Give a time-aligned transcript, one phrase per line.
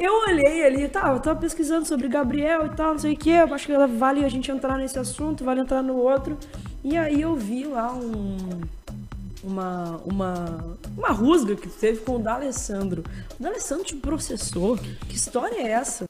[0.00, 3.30] Eu olhei ali, tá, eu tava pesquisando sobre Gabriel e tal, não sei o que,
[3.30, 6.38] eu acho que vale a gente entrar nesse assunto, vale entrar no outro.
[6.82, 8.62] E aí eu vi lá um
[9.42, 13.04] uma, uma, uma rusga que teve com o D'Alessandro.
[13.38, 14.76] O D'Alessandro te processou?
[14.76, 16.04] Que história é essa?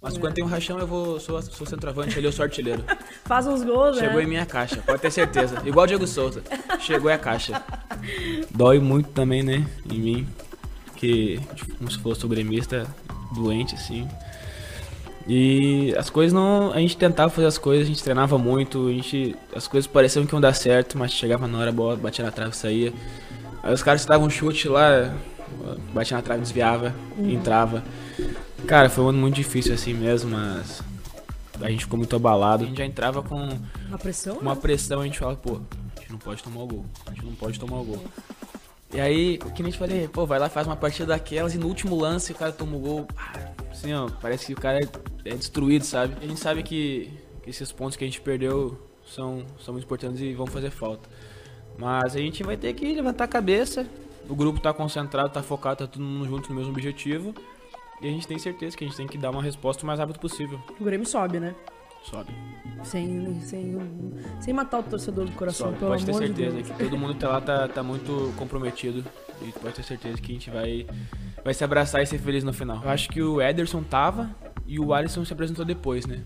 [0.00, 2.84] Mas quando tem um rachão, eu vou sou, sou centroavante, ele eu sou artilheiro.
[3.24, 4.24] Faz uns gols, Chegou né?
[4.24, 5.62] em minha caixa, pode ter certeza.
[5.64, 6.42] Igual o Diego Souza.
[6.80, 7.62] Chegou é a caixa.
[8.50, 9.66] Dói muito também, né?
[9.88, 10.28] Em mim.
[10.96, 12.86] Que, tipo, como se fosse o gremista
[13.32, 14.08] doente, assim.
[15.26, 16.72] E as coisas não.
[16.72, 19.36] A gente tentava fazer as coisas, a gente treinava muito, a gente.
[19.54, 22.32] As coisas pareciam que iam dar certo, mas chegava na hora, a bola batia na
[22.32, 22.92] trave e saía.
[23.62, 25.14] Aí os caras davam um chute lá,
[25.94, 27.84] batia na trave, desviava, entrava.
[28.66, 30.82] Cara, foi um ano muito difícil assim mesmo, mas
[31.60, 32.64] a gente ficou muito abalado.
[32.64, 33.48] A gente já entrava com
[33.88, 34.38] Uma pressão?
[34.38, 34.60] uma né?
[34.60, 35.60] pressão, a gente falava, pô,
[35.96, 38.04] a gente não pode tomar o gol, a gente não pode tomar o gol.
[38.92, 41.66] E aí, que a gente falei, pô, vai lá, faz uma partida daquelas e no
[41.66, 43.08] último lance o cara toma o gol.
[43.70, 46.14] Assim, ó, parece que o cara é, é destruído, sabe?
[46.22, 47.10] A gente sabe que,
[47.42, 51.08] que esses pontos que a gente perdeu são, são muito importantes e vão fazer falta.
[51.78, 53.86] Mas a gente vai ter que levantar a cabeça,
[54.28, 57.34] o grupo tá concentrado, tá focado, tá todo mundo junto no mesmo objetivo.
[58.00, 59.98] E a gente tem certeza que a gente tem que dar uma resposta o mais
[59.98, 60.60] rápido possível.
[60.78, 61.54] O Grêmio sobe, né?
[62.04, 62.32] Sobe.
[62.84, 63.78] Sem, sem,
[64.40, 65.78] sem matar o torcedor do coração, Sobe.
[65.78, 66.68] pelo Pode ter amor de certeza Deus.
[66.68, 69.04] que todo mundo tá lá tá, tá muito comprometido.
[69.40, 70.86] E pode ter certeza que a gente vai,
[71.44, 72.80] vai se abraçar e ser feliz no final.
[72.82, 74.30] Eu acho que o Ederson tava
[74.66, 76.22] e o Alisson se apresentou depois, né?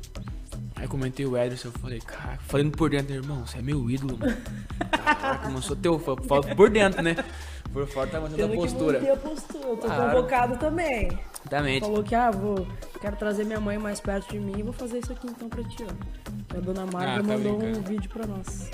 [0.77, 4.19] Aí comentei o Ederson, eu falei, cara, falando por dentro, irmão, você é meu ídolo,
[4.19, 4.37] mano.
[4.93, 7.17] Caraca, não sou teu fã, falo por dentro, né?
[7.77, 9.01] Por fora tá mantendo a postura.
[9.01, 9.69] que a postura.
[9.69, 10.11] Eu tô Claro.
[10.17, 11.09] convocado também.
[11.41, 11.81] Exatamente.
[11.81, 12.67] Falou que, ah, vou,
[13.03, 15.63] quero trazer minha mãe mais perto de mim e vou fazer isso aqui então pra
[15.63, 16.57] ti, ó.
[16.57, 17.87] A dona Marga Ah, tá mandou um brincando.
[17.87, 18.71] vídeo pra nós.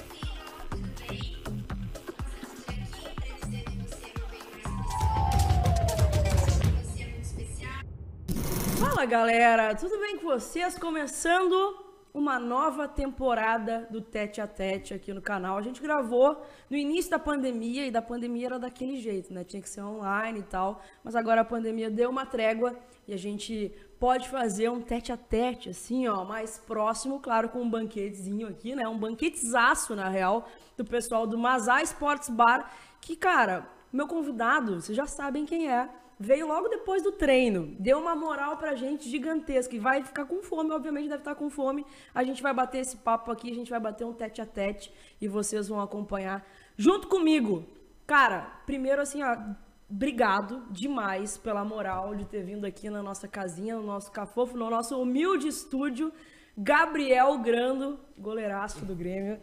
[8.78, 10.78] Fala galera, tudo bem com vocês?
[10.78, 11.81] Começando
[12.15, 15.57] uma nova temporada do Tete a Tete aqui no canal.
[15.57, 19.45] A gente gravou no início da pandemia e da pandemia era daquele jeito, né?
[19.45, 22.77] Tinha que ser online e tal, mas agora a pandemia deu uma trégua
[23.09, 27.62] e a gente pode fazer um tete a tete, assim, ó, mais próximo, claro, com
[27.62, 28.87] um banquetezinho aqui, né?
[28.87, 32.71] Um banquetezaço, na real, do pessoal do Mazá Sports Bar,
[33.01, 35.89] que, cara, meu convidado, vocês já sabem quem é,
[36.22, 40.41] veio logo depois do treino, deu uma moral pra gente gigantesca e vai ficar com
[40.41, 41.84] fome, obviamente deve estar com fome.
[42.15, 44.93] A gente vai bater esse papo aqui, a gente vai bater um tete a tete
[45.21, 46.47] e vocês vão acompanhar
[46.77, 47.65] junto comigo.
[48.06, 49.37] Cara, primeiro assim, ó,
[49.91, 54.71] obrigado demais pela moral de ter vindo aqui na nossa casinha, no nosso cafofo, no
[54.71, 56.12] nosso humilde estúdio.
[56.56, 59.41] Gabriel Grando, goleiraço do Grêmio.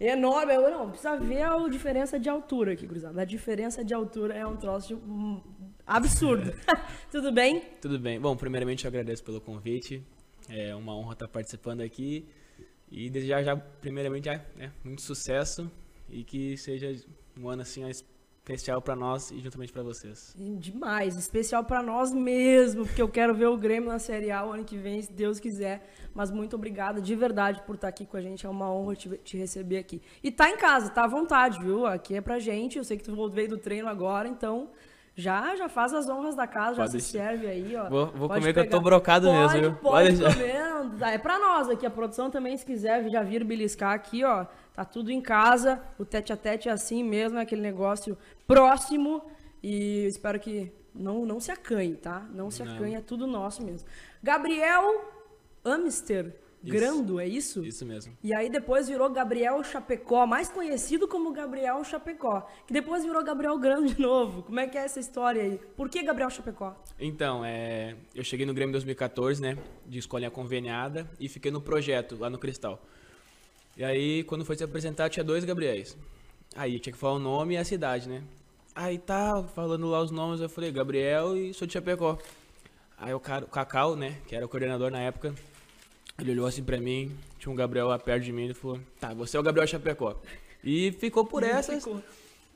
[0.00, 3.18] Enorme, não, precisa ver a diferença de altura aqui, cruzado.
[3.18, 5.02] A diferença de altura é um troço de,
[5.86, 6.52] absurdo.
[7.10, 7.60] Tudo bem?
[7.80, 8.20] Tudo bem.
[8.20, 10.02] Bom, primeiramente eu agradeço pelo convite.
[10.48, 12.26] É uma honra estar participando aqui.
[12.90, 15.70] E desejar já, primeiramente, já, né, muito sucesso
[16.10, 16.94] e que seja
[17.38, 20.34] um ano assim especial para nós e juntamente para vocês.
[20.36, 24.52] Demais, especial pra nós mesmo, porque eu quero ver o Grêmio na Série A o
[24.52, 25.90] ano que vem, se Deus quiser.
[26.12, 29.08] Mas muito obrigada de verdade por estar aqui com a gente, é uma honra te,
[29.18, 30.02] te receber aqui.
[30.22, 31.86] E tá em casa, tá à vontade, viu?
[31.86, 34.68] Aqui é pra gente, eu sei que tu veio do treino agora, então
[35.14, 37.28] já já faz as honras da casa, já Pode se deixar.
[37.30, 37.88] serve aí, ó.
[37.88, 38.80] Vou- vou comer que eu tô pegar.
[38.82, 39.72] brocado pode, mesmo, viu?
[39.82, 40.64] Pode, Pode comer,
[40.98, 44.46] não- é pra nós aqui, a produção também, se quiser, já vir beliscar aqui, ó.
[44.74, 49.22] Tá tudo em casa, o tete a tete é assim mesmo, é aquele negócio próximo
[49.62, 52.22] e espero que não, não se acanhe, tá?
[52.34, 53.86] Não se acanhe, é tudo nosso mesmo.
[54.22, 55.04] Gabriel
[55.64, 56.72] Amster Isso.
[56.72, 57.64] Grando, é isso?
[57.64, 58.16] Isso mesmo.
[58.22, 63.58] E aí depois virou Gabriel Chapecó, mais conhecido como Gabriel Chapecó, que depois virou Gabriel
[63.58, 64.44] Grando de novo.
[64.44, 65.60] Como é que é essa história aí?
[65.76, 66.76] Por que Gabriel Chapecó?
[67.00, 71.60] Então, é, eu cheguei no Grêmio em 2014, né, de escolinha conveniada e fiquei no
[71.60, 72.80] projeto lá no Cristal.
[73.76, 75.96] E aí, quando foi se apresentar, tinha dois Gabriéis.
[76.54, 78.22] Aí tinha que falar o nome e a cidade, né?
[78.74, 82.18] Aí tá, falando lá os nomes, eu falei, Gabriel e sou de Chapecó.
[82.96, 85.34] Aí o, cara, o Cacau, né, que era o coordenador na época,
[86.22, 89.12] ele olhou assim pra mim, tinha um Gabriel lá perto de mim, ele falou, tá,
[89.12, 90.20] você é o Gabriel Chapecó.
[90.62, 91.84] E ficou por essas.
[91.84, 92.02] Ficou.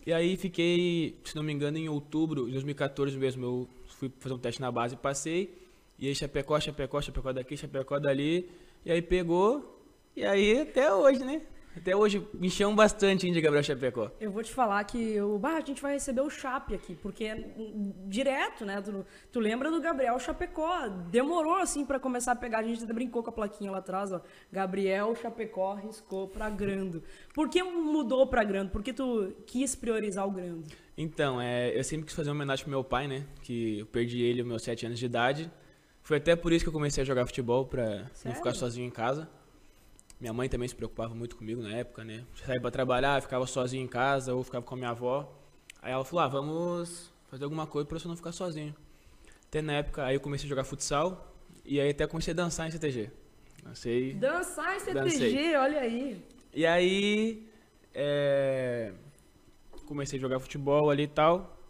[0.07, 4.35] E aí fiquei, se não me engano, em outubro de 2014 mesmo, eu fui fazer
[4.35, 5.53] um teste na base e passei.
[5.99, 8.49] E aí Chapecó, Chapecó, Chapecó daqui, Chapecó dali.
[8.85, 9.83] E aí pegou.
[10.15, 11.43] E aí até hoje, né?
[11.77, 14.11] Até hoje me chamam bastante hein, de Gabriel Chapecó.
[14.19, 17.25] Eu vou te falar que o bah, a gente vai receber o Chape aqui, porque
[17.25, 17.55] é
[18.07, 18.81] direto, né?
[18.81, 20.89] Tu, tu lembra do Gabriel Chapecó?
[21.11, 22.61] Demorou assim pra começar a pegar.
[22.61, 24.23] A gente até brincou com a plaquinha lá atrás, ó.
[24.51, 27.03] Gabriel Chapecó riscou pra Grando.
[27.35, 28.71] Por que mudou pra Grando?
[28.71, 30.65] Por que tu quis priorizar o Grando?
[30.97, 33.27] Então, é, eu sempre quis fazer uma homenagem pro meu pai, né?
[33.43, 35.51] Que eu perdi ele aos meus 7 anos de idade.
[36.03, 38.37] Foi até por isso que eu comecei a jogar futebol, pra não Sério?
[38.39, 39.29] ficar sozinho em casa.
[40.19, 42.25] Minha mãe também se preocupava muito comigo na época, né?
[42.35, 45.31] Saía pra trabalhar, ficava sozinho em casa ou ficava com a minha avó.
[45.83, 48.75] Aí ela falou, ah, vamos fazer alguma coisa pra você não ficar sozinho.
[49.47, 51.35] Até na época, aí eu comecei a jogar futsal
[51.65, 53.11] e aí até comecei a dançar em CTG.
[53.63, 54.15] Dancei.
[54.15, 55.57] Dançar em CTG, Dancei.
[55.57, 56.25] olha aí.
[56.55, 57.47] E aí,
[57.93, 58.93] é,
[59.87, 61.61] comecei a jogar futebol ali e tal.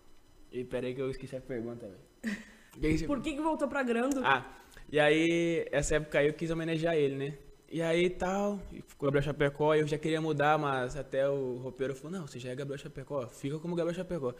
[0.52, 3.06] E peraí que eu esqueci a pergunta, velho.
[3.06, 4.20] Por que, que voltou pra Grando?
[4.24, 4.46] Ah,
[4.92, 7.38] e aí, essa época aí eu quis homenagear ele, né?
[7.70, 11.94] E aí tal, e ficou Gabriel Chapecó, eu já queria mudar, mas até o roupeiro
[11.96, 14.34] falou, não, você já é Gabriel Chapecó, fica como Gabriel Chapecó.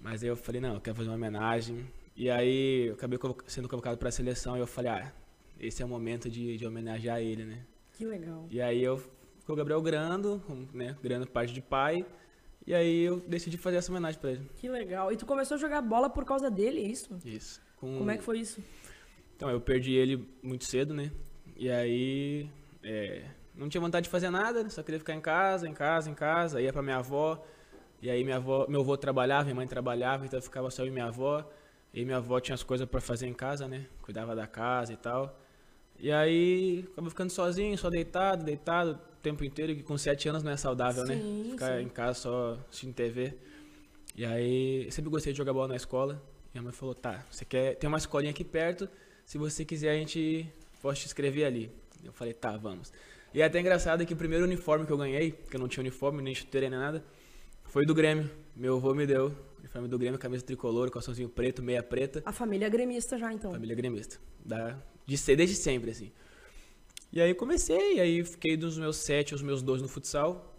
[0.00, 1.84] Mas aí eu falei, não, eu quero fazer uma homenagem.
[2.16, 5.12] E aí eu acabei sendo convocado pra seleção e eu falei, ah,
[5.58, 7.58] esse é o momento de, de homenagear ele, né?
[7.94, 8.46] Que legal.
[8.50, 8.96] E aí eu
[9.38, 10.40] ficou o Gabriel Grando,
[10.72, 10.96] né?
[11.02, 12.06] Grando parte de pai.
[12.66, 14.48] E aí eu decidi fazer essa homenagem pra ele.
[14.56, 15.12] Que legal.
[15.12, 17.18] E tu começou a jogar bola por causa dele, é isso?
[17.24, 17.60] Isso.
[17.76, 18.62] Com- Como é que foi isso?
[19.36, 21.10] Então, eu perdi ele muito cedo, né?
[21.60, 22.48] E aí,
[22.82, 23.22] é,
[23.54, 26.58] não tinha vontade de fazer nada, só queria ficar em casa, em casa, em casa.
[26.58, 27.44] Ia pra minha avó,
[28.00, 30.86] e aí minha avó, meu avô trabalhava, minha mãe trabalhava, então eu ficava só eu
[30.88, 31.46] e minha avó.
[31.92, 33.84] E minha avó tinha as coisas pra fazer em casa, né?
[34.00, 35.38] Cuidava da casa e tal.
[35.98, 40.42] E aí, acabei ficando sozinho, só deitado, deitado o tempo inteiro, que com sete anos
[40.42, 41.50] não é saudável, Sim, né?
[41.50, 41.84] Ficar sim.
[41.84, 43.34] em casa só assistindo TV.
[44.16, 46.22] E aí, eu sempre gostei de jogar bola na escola.
[46.54, 48.88] Minha mãe falou, tá, você quer, tem uma escolinha aqui perto,
[49.26, 50.50] se você quiser a gente
[50.80, 51.70] pode te inscrever ali.
[52.04, 52.92] Eu falei, tá, vamos.
[53.32, 55.82] E é até engraçado que o primeiro uniforme que eu ganhei, que eu não tinha
[55.82, 57.04] uniforme, nem chuteira nem nada,
[57.64, 58.28] foi do Grêmio.
[58.56, 59.34] Meu avô me deu.
[59.58, 62.22] Uniforme do Grêmio, camisa tricolor, calçãozinho preto, meia preta.
[62.24, 63.52] A família é gremista já, então.
[63.52, 64.18] Família gremista.
[64.44, 66.10] Da, de ser desde sempre, assim.
[67.12, 70.56] E aí comecei, aí fiquei dos meus 7 aos meus 12 no futsal.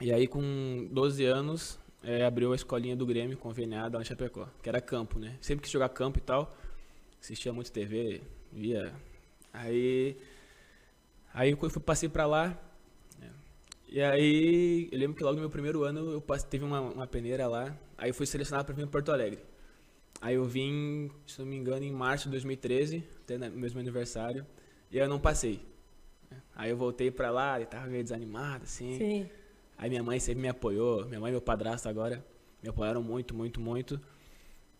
[0.00, 4.48] E aí com 12 anos, é, abriu a escolinha do Grêmio, conveniada lá em Chapecó,
[4.62, 5.36] que era campo, né?
[5.40, 6.56] Sempre quis jogar campo e tal.
[7.20, 8.20] Assistia muito TV,
[8.52, 8.92] via.
[9.52, 10.16] Aí.
[11.34, 12.58] Aí eu passei pra lá.
[13.18, 13.30] né?
[13.88, 17.06] E aí, eu lembro que logo no meu primeiro ano eu passei, teve uma, uma
[17.06, 17.76] peneira lá.
[17.96, 19.40] Aí eu fui selecionado pra vir para Porto Alegre.
[20.20, 24.46] Aí eu vim, se não me engano, em março de 2013, até no mesmo aniversário,
[24.90, 25.60] e eu não passei.
[26.54, 28.98] Aí eu voltei pra lá e tava meio desanimado, assim.
[28.98, 29.30] Sim.
[29.76, 32.24] Aí minha mãe sempre me apoiou, minha mãe e meu padrasto agora
[32.62, 34.00] me apoiaram muito, muito, muito.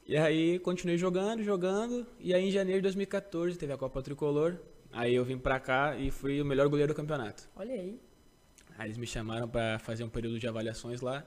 [0.07, 4.57] E aí continuei jogando, jogando, e aí em janeiro de 2014 teve a Copa Tricolor.
[4.93, 7.49] Aí eu vim pra cá e fui o melhor goleiro do campeonato.
[7.57, 7.99] Olha aí.
[8.77, 11.25] Aí eles me chamaram pra fazer um período de avaliações lá.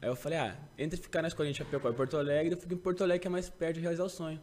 [0.00, 2.74] Aí eu falei, ah, entre ficar na escolinha de Chapecó e Porto Alegre, eu fico
[2.74, 4.40] em Porto Alegre que é mais perto de realizar o sonho.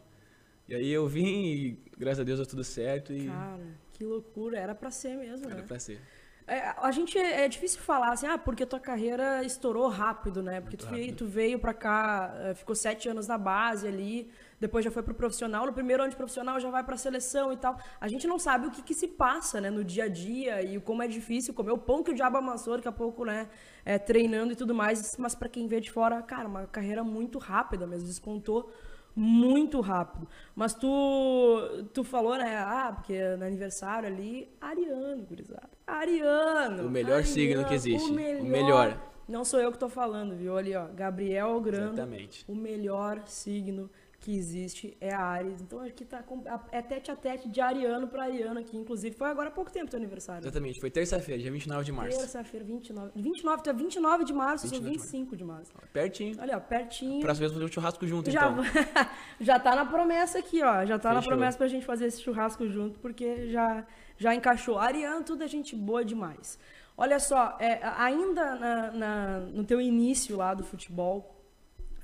[0.68, 3.62] E aí eu vim e graças a Deus deu tudo certo e Cara,
[3.92, 4.58] que loucura.
[4.58, 5.62] Era pra ser mesmo, era né?
[5.62, 6.00] pra ser.
[6.48, 10.60] É, a gente é difícil falar assim, ah, porque tua carreira estourou rápido, né?
[10.60, 14.84] Porque tu, veio, tu veio pra cá, eh, ficou sete anos na base ali, depois
[14.84, 17.76] já foi pro profissional, no primeiro ano de profissional já vai pra seleção e tal.
[18.00, 20.80] A gente não sabe o que, que se passa, né, no dia a dia e
[20.80, 23.48] como é difícil comer o pão que o diabo amassou daqui a pouco, né,
[23.84, 25.16] é, treinando e tudo mais.
[25.18, 28.70] Mas pra quem vê de fora, cara, uma carreira muito rápida mesmo, despontou
[29.16, 30.28] muito rápido.
[30.54, 32.58] Mas tu, tu falou, né?
[32.58, 35.70] Ah, porque no aniversário ali, Ariano, gurizada.
[35.86, 36.86] Ariano.
[36.86, 38.10] O melhor signo que existe.
[38.10, 39.00] O melhor.
[39.26, 40.56] Não sou eu que tô falando, viu?
[40.56, 40.86] Ali, ó.
[40.86, 41.94] Gabriel Grando.
[41.94, 42.44] Exatamente.
[42.46, 43.90] O melhor signo
[44.26, 45.60] que existe é a Ares.
[45.62, 46.42] Então aqui tá com,
[46.72, 48.76] é tete a tete de Ariano pra Ariano aqui.
[48.76, 50.42] Inclusive, foi agora há pouco tempo teu aniversário.
[50.42, 52.18] Exatamente, foi terça-feira, dia 29 de março.
[52.18, 53.12] Terça-feira, 29.
[53.14, 55.72] 29, tu é 29 de março, eu sou 29 de 25 de março.
[55.92, 56.36] Pertinho.
[56.40, 57.20] Olha, ó, pertinho.
[57.20, 58.64] Próxima vez fazer um churrasco junto, Já, então.
[59.40, 60.84] já tá na promessa aqui, ó.
[60.84, 61.30] Já tá na Fechou.
[61.36, 63.86] promessa pra gente fazer esse churrasco junto, porque já,
[64.18, 64.76] já encaixou.
[64.76, 66.58] Ariano, tudo é gente boa demais.
[66.96, 71.44] Olha só, é, ainda na- na- no teu início lá do futebol,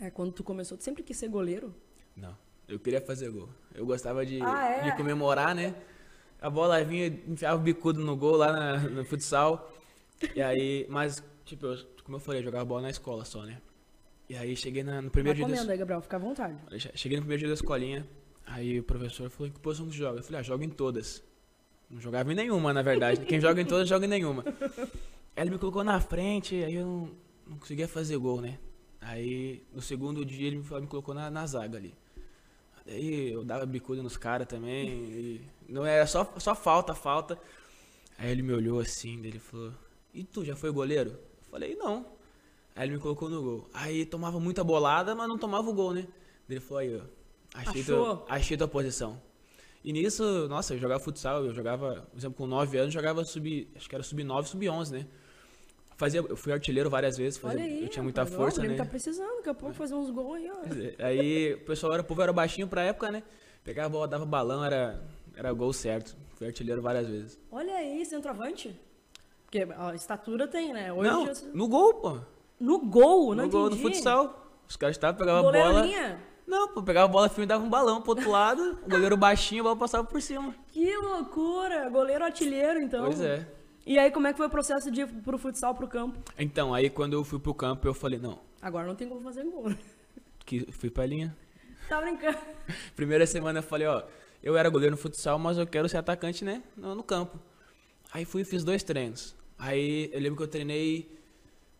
[0.00, 1.74] é, quando tu começou, tu sempre quis ser goleiro?
[2.16, 2.36] Não,
[2.68, 3.48] eu queria fazer gol.
[3.74, 4.82] Eu gostava de, Ah, é?
[4.90, 5.74] de comemorar, né?
[6.40, 9.72] A bola vinha, enfiava o bicudo no gol lá na- no futsal.
[10.34, 13.60] E aí, mas, tipo, eu, como eu falei, eu jogava bola na escola só, né?
[14.28, 16.56] E aí cheguei na- no primeiro dia da, Recomendo aí, Gabriel, fica à vontade.
[16.94, 18.06] cheguei no primeiro dia da escolinha,
[18.46, 20.18] aí o professor falou, em que posição tu joga?
[20.18, 21.22] Eu falei, ah, joga em todas.
[21.90, 23.20] Não jogava em nenhuma, na verdade.
[23.26, 24.44] Quem joga em todas, joga em nenhuma.
[25.36, 27.10] Aí ele me colocou na frente, aí eu não,
[27.46, 28.58] não conseguia fazer gol, né?
[29.00, 31.94] Aí no segundo dia ele me, me colocou na, na zaga ali.
[32.86, 35.40] Daí eu dava bicuda nos caras também.
[35.68, 37.38] não era só, só falta, falta.
[38.18, 39.72] Aí ele me olhou assim, ele falou:
[40.12, 41.10] E tu já foi goleiro?
[41.10, 42.06] Eu falei: Não.
[42.74, 43.70] Aí ele me colocou no gol.
[43.72, 46.06] Aí tomava muita bolada, mas não tomava o gol, né?
[46.48, 47.02] Ele falou: Aí, ó,
[47.54, 48.16] achei, Achou.
[48.16, 49.20] tua, achei tua posição.
[49.84, 53.68] E nisso, nossa, eu jogava futsal, eu jogava, por exemplo, com 9 anos, jogava sub,
[53.74, 55.06] acho que era sub 9, sub 11, né?
[55.96, 57.82] Fazia, eu fui artilheiro várias vezes, fazia, aí.
[57.82, 58.74] eu tinha muita rapaz, força, o né?
[58.74, 61.04] tá precisando, daqui a pouco fazer uns gols aí, ó.
[61.06, 63.22] Aí o pessoal era, o povo era baixinho pra época, né?
[63.62, 65.02] Pegava a bola, dava balão, era,
[65.36, 66.16] era gol certo.
[66.34, 67.38] Fui artilheiro várias vezes.
[67.50, 68.78] Olha aí, centroavante.
[69.44, 70.92] Porque a estatura tem, né?
[70.92, 72.18] Hoje não, eu- no gol, pô.
[72.58, 73.82] No gol, não no gol, no entendi.
[73.82, 74.62] futsal.
[74.68, 75.82] Os caras estavam, pegavam a bola.
[75.82, 76.18] linha?
[76.46, 79.16] Não, pô, pegava a bola firme e dava um balão pro outro lado, o goleiro
[79.16, 80.54] baixinho, a bola passava por cima.
[80.72, 81.88] Que loucura!
[81.88, 83.04] Goleiro artilheiro, então.
[83.04, 83.46] Pois é.
[83.84, 86.18] E aí, como é que foi o processo de ir pro futsal, pro campo?
[86.38, 89.42] Então, aí quando eu fui pro campo, eu falei, não, Agora não tem como fazer
[89.44, 89.74] gol.
[90.46, 91.36] que fui pra linha.
[91.88, 92.38] tá brincando.
[92.94, 94.04] Primeira semana eu falei, ó,
[94.40, 97.40] eu era goleiro no futsal, mas eu quero ser atacante, né, no, no campo.
[98.12, 99.34] Aí fui e fiz dois treinos.
[99.58, 101.18] Aí eu lembro que eu treinei,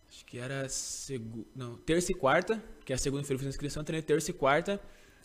[0.09, 1.47] acho que era segu...
[1.55, 4.33] não, terça e quarta, que é a segunda-feira eu fiz a inscrição, treinei terça e
[4.33, 4.79] quarta.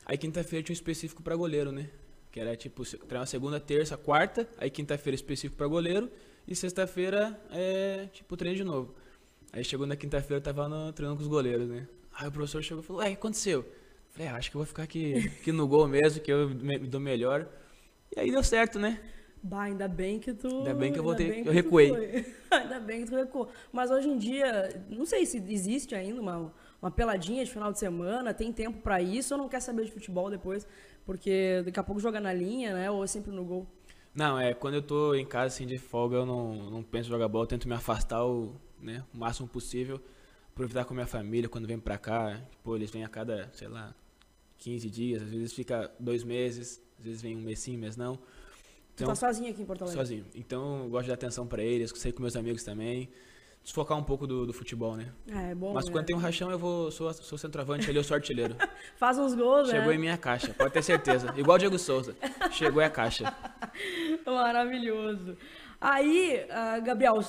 [0.06, 1.90] Aí quinta-feira tinha um específico pra goleiro, né?
[2.30, 6.08] Que era tipo, treinar segunda, terça, quarta, aí quinta-feira específico pra goleiro
[6.48, 8.94] e sexta-feira é tipo treino de novo.
[9.52, 11.86] Aí chegou na quinta-feira, eu tava no, treinando com os goleiros, né?
[12.12, 13.64] Aí o professor chegou e falou, ué, o que aconteceu?
[14.10, 16.78] Falei, ah, acho que eu vou ficar aqui, aqui no gol mesmo, que eu me,
[16.78, 17.46] me dou melhor.
[18.16, 18.98] E aí deu certo, né?
[19.42, 20.48] Bah, ainda bem que tu.
[20.48, 22.26] Ainda bem que eu voltei- eu recuei.
[22.50, 23.48] ainda bem que tu recuou.
[23.70, 26.52] Mas hoje em dia, não sei se existe ainda uma,
[26.82, 29.92] uma peladinha de final de semana, tem tempo pra isso ou não quer saber de
[29.92, 30.66] futebol depois?
[31.04, 32.90] Porque daqui a pouco joga na linha, né?
[32.90, 33.66] Ou é sempre no gol.
[34.18, 37.12] Não, é, quando eu tô em casa, assim, de folga, eu não, não penso em
[37.12, 40.00] jogar bola, eu tento me afastar o, né, o máximo possível,
[40.50, 43.68] aproveitar com a minha família quando vem pra cá, pô, eles vêm a cada, sei
[43.68, 43.94] lá,
[44.56, 48.18] 15 dias, às vezes fica dois meses, às vezes vem um mês sim, mês não.
[48.96, 50.00] Tu tá sozinho aqui em Porto Alegre.
[50.00, 50.25] sozinho.
[50.34, 53.08] Então, eu gosto de dar atenção pra eles, sair com meus amigos também,
[53.62, 55.12] desfocar um pouco do, do futebol, né?
[55.28, 55.72] É, é bom.
[55.72, 55.92] Mas né?
[55.92, 58.56] quando tem um rachão, eu vou, sou, sou centroavante ali, eu sou artilheiro.
[58.98, 59.94] Faz uns gols, Chegou né?
[59.94, 61.32] em minha caixa, pode ter certeza.
[61.37, 62.16] Igual o Diego Souza.
[62.50, 63.32] Chegou é a caixa.
[64.35, 65.37] Maravilhoso.
[65.80, 67.20] Aí, ah, Gabriel,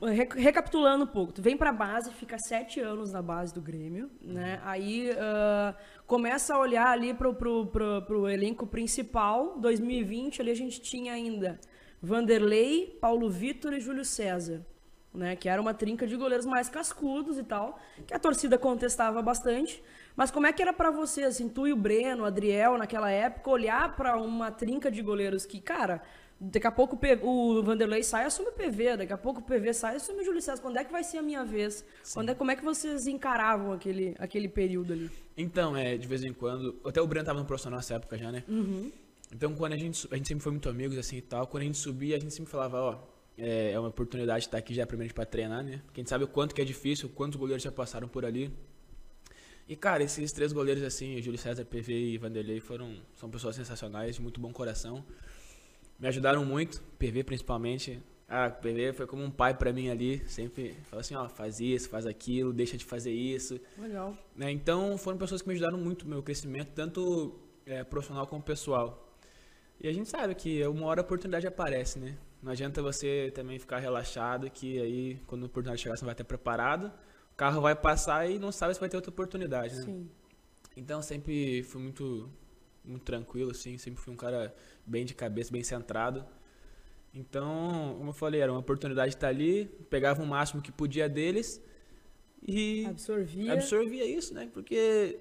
[0.00, 4.10] re- recapitulando um pouco, tu vem pra base, fica sete anos na base do Grêmio,
[4.22, 4.60] né?
[4.64, 5.74] Aí ah,
[6.06, 9.58] começa a olhar ali pro, pro, pro, pro elenco principal.
[9.58, 11.58] 2020, ali a gente tinha ainda
[12.00, 14.64] Vanderlei, Paulo Vitor e Júlio César.
[15.14, 19.22] Né, que era uma trinca de goleiros mais cascudos e tal, que a torcida contestava
[19.22, 19.82] bastante.
[20.14, 23.10] Mas como é que era pra você, assim, tu e o Breno, o Adriel, naquela
[23.10, 26.02] época, olhar pra uma trinca de goleiros que, cara,
[26.40, 29.96] daqui a pouco o Vanderlei sai, assume o PV, daqui a pouco o PV sai,
[29.96, 30.60] assume o Júlio César.
[30.60, 31.84] Quando é que vai ser a minha vez?
[32.12, 35.10] Quando é, como é que vocês encaravam aquele, aquele período ali?
[35.36, 36.78] Então, é, de vez em quando.
[36.84, 38.44] Até o Breno tava no profissional nessa época já, né?
[39.34, 41.66] Então, quando a gente, a gente sempre foi muito amigos, assim e tal, quando a
[41.66, 42.98] gente subia, a gente sempre falava, ó,
[43.36, 45.80] é, é uma oportunidade de estar aqui já primeiro pra treinar, né?
[45.84, 48.52] Porque a gente sabe o quanto que é difícil, quantos goleiros já passaram por ali.
[49.68, 54.14] E, cara, esses três goleiros, assim, Júlio César, PV e Vanderlei, foram, são pessoas sensacionais,
[54.14, 55.04] de muito bom coração.
[55.98, 58.02] Me ajudaram muito, PV principalmente.
[58.28, 61.88] Ah, PV foi como um pai pra mim ali, sempre falou assim, ó, faz isso,
[61.88, 63.60] faz aquilo, deixa de fazer isso.
[63.78, 64.16] Legal.
[64.34, 64.50] né?
[64.50, 69.16] Então foram pessoas que me ajudaram muito no meu crescimento, tanto é, profissional como pessoal.
[69.80, 72.16] E a gente sabe que uma hora a oportunidade aparece, né?
[72.42, 76.24] Não adianta você também ficar relaxado que aí quando a oportunidade chegar você vai estar
[76.24, 76.86] preparado,
[77.32, 79.82] o carro vai passar e não sabe se vai ter outra oportunidade, né?
[79.82, 80.10] Sim.
[80.76, 82.28] Então sempre fui muito
[82.86, 84.54] muito tranquilo assim, sempre fui um cara
[84.86, 86.24] bem de cabeça, bem centrado.
[87.12, 91.08] Então, como eu falei, era uma oportunidade de estar ali, pegava o máximo que podia
[91.08, 91.62] deles
[92.46, 93.52] e Absorvia.
[93.52, 94.48] absorvia isso, né?
[94.52, 95.18] Porque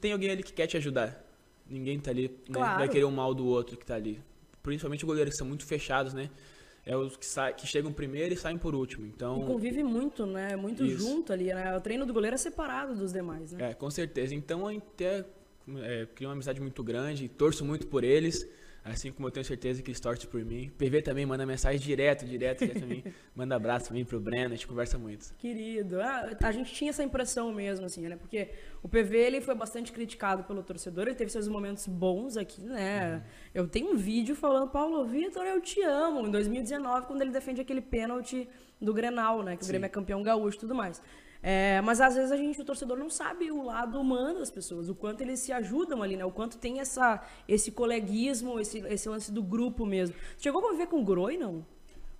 [0.00, 1.24] tem alguém ali que quer te ajudar.
[1.68, 2.54] Ninguém tá ali, né?
[2.54, 2.78] Claro.
[2.78, 4.20] vai querer o mal do outro que tá ali.
[4.62, 6.30] Principalmente goleiros que são muito fechados, né?
[6.84, 9.06] É os que, sa que chegam primeiro e saem por último.
[9.06, 10.56] Então, E convive muito, né?
[10.56, 10.98] Muito Isso.
[10.98, 11.76] junto ali, né?
[11.76, 13.70] O treino do goleiro é separado dos demais, né?
[13.70, 14.34] é, com certeza.
[14.34, 15.24] Então, até,
[15.82, 18.48] é, cria uma amizade muito grande, torço muito por eles.
[18.82, 20.70] Assim como eu tenho certeza que eles torcem por mim.
[20.78, 23.04] PV também manda mensagem direto, direto, direto também.
[23.36, 25.34] Manda abraço também pro Breno, a gente conversa muito.
[25.34, 28.16] Querido, ah, a gente tinha essa impressão mesmo, assim, né?
[28.16, 28.48] Porque
[28.82, 33.22] o PV ele foi bastante criticado pelo torcedor, ele teve seus momentos bons aqui, né?
[33.54, 37.60] Eu tenho um vídeo falando, Paulo Vitor, eu te amo, em 2019, quando ele defende
[37.60, 38.48] aquele pênalti
[38.80, 39.56] do Grenal, né?
[39.56, 39.72] Que o Sim.
[39.72, 41.02] Grêmio é campeão gaúcho e tudo mais.
[41.42, 44.88] É, mas às vezes a gente, o torcedor, não sabe o lado humano das pessoas,
[44.88, 46.24] o quanto eles se ajudam ali, né?
[46.24, 50.14] O quanto tem essa, esse coleguismo, esse, esse lance do grupo mesmo.
[50.38, 51.64] Chegou a conviver com o Groi, não?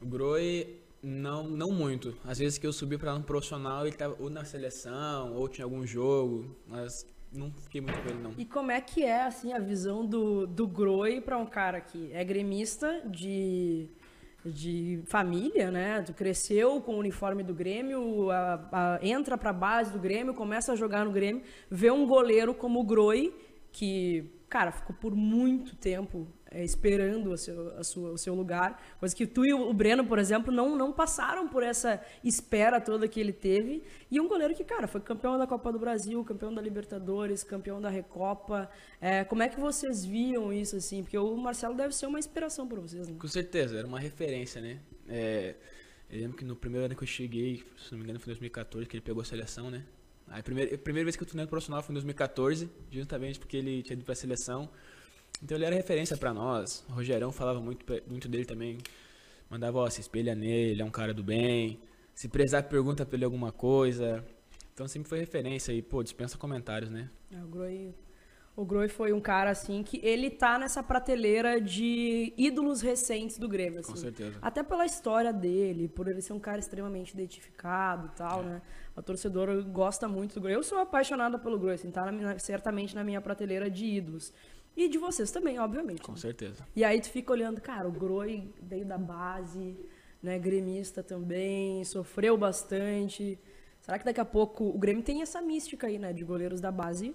[0.01, 2.17] O Groi, não, não muito.
[2.25, 5.67] Às vezes que eu subi pra um profissional, ele tava ou na seleção, ou tinha
[5.67, 8.35] algum jogo, mas não fiquei muito com ele, não.
[8.39, 12.11] E como é que é assim a visão do, do Groi para um cara que
[12.13, 13.87] é gremista de,
[14.45, 16.03] de família, né?
[16.03, 20.73] Tu cresceu com o uniforme do Grêmio, a- a- entra pra base do Grêmio, começa
[20.73, 23.35] a jogar no Grêmio, vê um goleiro como o Groi,
[23.73, 28.83] que cara, ficou por muito tempo é, esperando o seu, a sua, o seu lugar.
[28.99, 33.07] Coisa que tu e o Breno, por exemplo, não, não passaram por essa espera toda
[33.07, 33.83] que ele teve.
[34.11, 37.81] E um goleiro que, cara, foi campeão da Copa do Brasil, campeão da Libertadores, campeão
[37.81, 38.69] da Recopa.
[39.01, 41.03] É, como é que vocês viam isso, assim?
[41.03, 43.15] Porque o Marcelo deve ser uma inspiração para vocês, né?
[43.19, 44.81] Com certeza, era uma referência, né?
[45.09, 45.55] É,
[46.11, 48.35] eu lembro que no primeiro ano que eu cheguei, se não me engano foi em
[48.35, 49.85] 2014, que ele pegou a seleção, né?
[50.27, 53.57] A primeira, a primeira vez que eu fui no profissional foi em 2014, justamente porque
[53.57, 54.69] ele tinha ido para a seleção.
[55.43, 56.85] Então ele era referência para nós.
[56.89, 58.79] O Rogerão falava muito, muito dele também.
[59.49, 61.81] Mandava, ó, se espelha nele, é um cara do bem.
[62.15, 64.25] Se precisar, pergunta pra ele alguma coisa.
[64.75, 67.11] Então sempre foi referência e, pô, dispensa comentários, né?
[67.33, 67.95] É, o Groi,
[68.57, 73.49] o Groi foi um cara, assim, que ele tá nessa prateleira de ídolos recentes do
[73.49, 73.93] Grêmio, assim.
[73.93, 74.39] Com certeza.
[74.43, 78.45] Até pela história dele, por ele ser um cara extremamente identificado e tal, é.
[78.45, 78.63] né?
[78.97, 80.55] A torcedora gosta muito do Groi.
[80.55, 84.33] Eu sou apaixonada pelo Groi, assim, tá na, certamente na minha prateleira de ídolos.
[84.81, 86.01] E de vocês também, obviamente.
[86.01, 86.19] Com né?
[86.19, 86.67] certeza.
[86.75, 89.77] E aí tu fica olhando, cara, o Groi veio da base,
[90.23, 93.39] né, gremista também, sofreu bastante.
[93.83, 96.73] Será que daqui a pouco o Grêmio tem essa mística aí, né, de goleiros da
[96.73, 97.15] base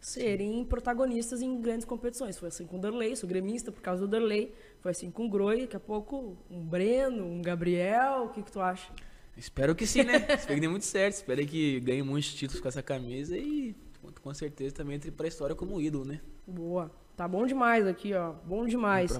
[0.00, 0.64] serem Sim.
[0.64, 2.38] protagonistas em grandes competições?
[2.38, 4.54] Foi assim com o Derlei, sou gremista por causa do Derlei.
[4.80, 8.50] Foi assim com o Groi, daqui a pouco um Breno, um Gabriel, o que, que
[8.50, 8.90] tu acha?
[9.36, 10.16] Espero que sim, né?
[10.32, 11.16] Espero que dê muito certo.
[11.16, 13.76] Espero que ganhe muitos títulos com essa camisa e
[14.22, 16.22] com certeza também entre pra história como ídolo, né?
[16.46, 16.90] Boa.
[17.16, 18.32] Tá bom demais aqui, ó.
[18.44, 19.12] Bom demais.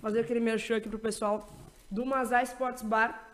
[0.00, 1.48] Fazer aquele merchan aqui pro pessoal
[1.90, 3.28] do Mazar Sports Bar.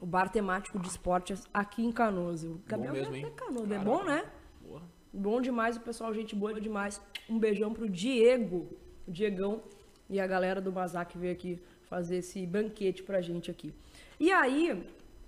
[0.00, 2.42] O bar temático de esportes aqui em Canoas.
[2.44, 3.32] O Gabriel mesmo, hein?
[3.36, 3.70] Canoas.
[3.70, 4.24] É bom, né?
[4.62, 4.82] Boa.
[5.12, 7.00] Bom demais, o pessoal, gente boa demais.
[7.28, 8.68] Um beijão pro Diego,
[9.06, 9.62] o Diegão
[10.08, 13.74] e a galera do Mazar que veio aqui fazer esse banquete pra gente aqui.
[14.18, 14.86] E aí,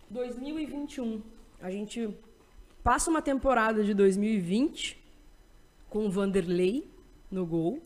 [0.08, 1.20] 2021,
[1.60, 2.16] a gente
[2.82, 4.96] passa uma temporada de 2020
[5.90, 6.88] com o Vanderlei
[7.30, 7.82] no gol,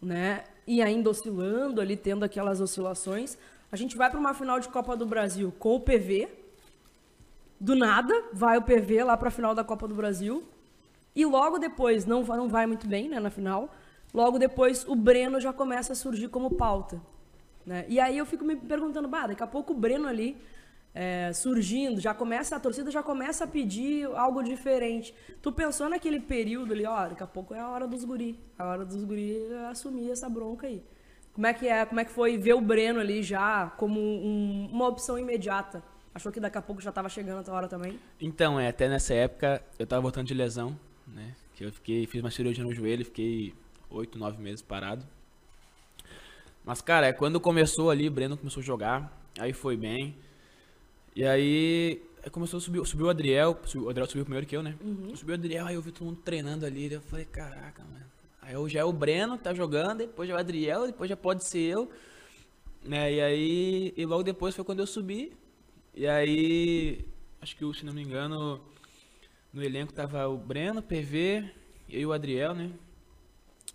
[0.00, 0.44] né?
[0.66, 3.36] E ainda oscilando ali, tendo aquelas oscilações.
[3.72, 6.28] A gente vai para uma final de Copa do Brasil com o PV.
[7.58, 10.44] Do nada, vai o PV lá para a final da Copa do Brasil.
[11.14, 13.74] E logo depois, não, não vai muito bem né, na final.
[14.14, 17.00] Logo depois, o Breno já começa a surgir como pauta.
[17.66, 17.84] Né?
[17.88, 20.36] E aí eu fico me perguntando, bah, daqui a pouco o Breno ali
[20.94, 25.14] é, surgindo, já começa, a torcida já começa a pedir algo diferente.
[25.40, 28.64] Tu pensou naquele período ali, ó, daqui a pouco é a hora dos guri, a
[28.66, 29.36] hora dos guri
[29.70, 30.82] assumir essa bronca aí.
[31.32, 34.68] Como é que é, como é que foi ver o Breno ali já como um,
[34.72, 35.82] uma opção imediata?
[36.12, 37.98] Achou que daqui a pouco já estava chegando a hora também?
[38.20, 40.76] Então, é, até nessa época eu estava voltando de lesão,
[41.06, 41.34] né?
[41.54, 43.54] Que eu fiquei, fiz uma cirurgia no joelho, fiquei
[43.88, 45.06] oito, nove meses parado.
[46.64, 50.16] Mas, cara, é quando começou ali, o Breno começou a jogar, aí foi bem.
[51.14, 54.62] E aí, começou a subir, subiu o Adriel, subiu, o Adriel subiu primeiro que eu,
[54.62, 54.76] né?
[54.80, 55.14] Uhum.
[55.16, 58.04] Subiu o Adriel, aí eu vi todo mundo treinando ali, eu falei, caraca, mano.
[58.42, 61.16] Aí eu, já é o Breno, tá jogando, depois já é o Adriel, depois já
[61.16, 61.90] pode ser eu.
[62.84, 63.14] Né?
[63.14, 65.32] E aí, e logo depois foi quando eu subi.
[65.94, 67.04] E aí,
[67.40, 68.60] acho que, se não me engano,
[69.52, 71.50] no elenco tava o Breno, PV,
[71.88, 72.70] eu e o Adriel, né?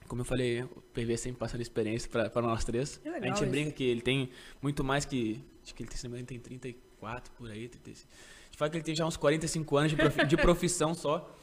[0.07, 3.01] Como eu falei, o PV sempre passando experiência para nós três.
[3.05, 3.45] a gente isso.
[3.45, 4.29] brinca que ele tem
[4.61, 5.43] muito mais que.
[5.63, 8.09] Acho que ele tem, ele tem 30 34 por aí, 35.
[8.11, 11.35] A gente fala que ele tem já uns 45 anos de, profi de profissão só.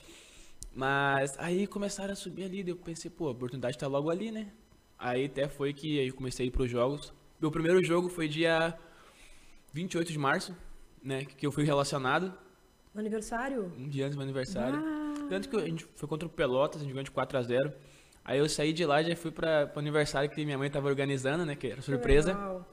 [0.75, 4.51] Mas aí começaram a subir ali, eu pensei, pô, a oportunidade tá logo ali, né?
[4.98, 7.12] Aí até foi que aí comecei a ir pros jogos.
[7.40, 8.77] Meu primeiro jogo foi dia
[9.72, 10.57] 28 de março,
[11.03, 11.25] né?
[11.25, 12.33] Que eu fui relacionado.
[12.94, 13.72] No aniversário?
[13.77, 14.79] Um dia antes do meu aniversário.
[14.79, 15.27] Ah.
[15.29, 17.72] Tanto que a gente foi contra o Pelotas, a gente ganhou de 4 a 0
[18.25, 20.88] Aí eu saí de lá e já fui para o aniversário que minha mãe tava
[20.88, 21.57] organizando, né?
[21.57, 22.64] Que era surpresa.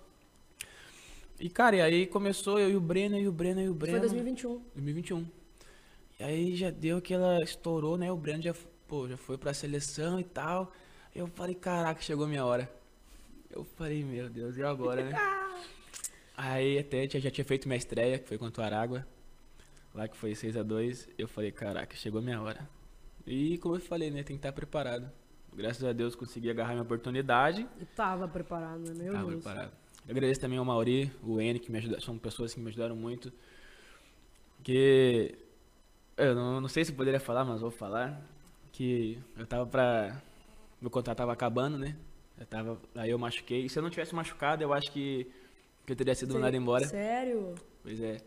[1.39, 3.99] E, cara, e aí começou eu e o Breno, e o Breno, e o Breno.
[3.99, 4.62] Foi 2021.
[4.75, 5.25] 2021.
[6.19, 8.12] E aí já deu que ela estourou, né?
[8.12, 8.54] O Breno já,
[8.88, 10.73] pô, já foi pra seleção e tal.
[11.15, 12.69] Eu falei, caraca, chegou a minha hora.
[13.49, 15.15] Eu falei, meu Deus, e agora, né?
[16.36, 19.08] aí até já, já tinha feito minha estreia, que foi contra o Aragua.
[19.93, 22.69] Lá que foi 6 a 2 Eu falei, caraca, chegou a minha hora.
[23.25, 24.23] E como eu falei, né?
[24.23, 25.10] Tem que estar preparado.
[25.54, 27.67] Graças a Deus consegui agarrar minha oportunidade.
[27.80, 29.04] E tava preparado, né?
[29.06, 29.43] Meu tava Deus.
[29.43, 29.71] preparado.
[30.10, 33.32] Agradeço também ao Mauri, o N, que me ajudaram, são pessoas que me ajudaram muito.
[34.63, 35.36] Que
[36.17, 38.19] eu não, não sei se poderia falar, mas vou falar.
[38.72, 40.22] Que eu tava pra.
[40.82, 41.95] Meu contrato tava acabando, né?
[42.39, 43.65] Eu tava, aí eu machuquei.
[43.65, 45.28] E se eu não tivesse machucado, eu acho que,
[45.86, 46.88] que eu teria sido mandado embora.
[46.88, 47.54] Sério?
[47.84, 48.17] Pois é.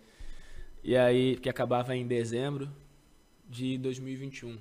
[0.84, 2.70] E aí, que acabava em dezembro
[3.48, 4.58] de 2021.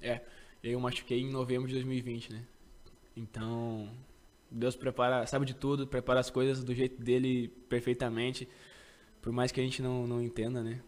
[0.00, 0.20] É.
[0.62, 2.44] E aí eu machuquei em novembro de 2020, né?
[3.16, 3.90] Então,
[4.50, 8.48] Deus prepara, sabe de tudo, prepara as coisas do jeito dele perfeitamente,
[9.20, 10.80] por mais que a gente não, não entenda, né?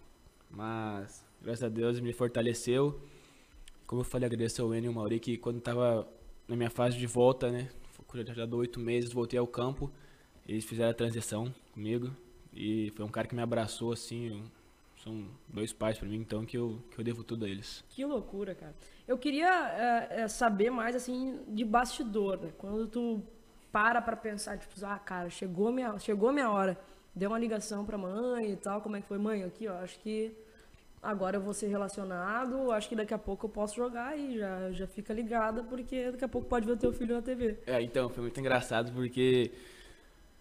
[0.51, 3.01] Mas, graças a Deus, me fortaleceu.
[3.87, 6.09] Como eu falei, agradeço ao Enio e ao Mauri, que quando tava
[6.49, 7.69] na minha fase de volta, né?
[8.35, 9.91] Já dou oito meses, voltei ao campo.
[10.47, 12.11] Eles fizeram a transição comigo.
[12.53, 14.43] E foi um cara que me abraçou, assim.
[15.03, 17.85] São dois pais para mim, então, que eu, que eu devo tudo a eles.
[17.89, 18.75] Que loucura, cara.
[19.07, 19.49] Eu queria
[20.11, 22.53] é, saber mais, assim, de bastidor, né?
[22.59, 23.23] Quando tu
[23.73, 26.79] para pra pensar, tipo, ah, cara, chegou minha, chegou minha hora.
[27.15, 29.19] Deu uma ligação pra mãe e tal, como é que foi?
[29.19, 30.33] Mãe, aqui, ó, acho que
[31.03, 34.71] agora eu vou ser relacionado, acho que daqui a pouco eu posso jogar e já,
[34.73, 37.59] já fica ligada, porque daqui a pouco pode ver o teu filho na TV.
[37.67, 39.51] É, então, foi muito engraçado, porque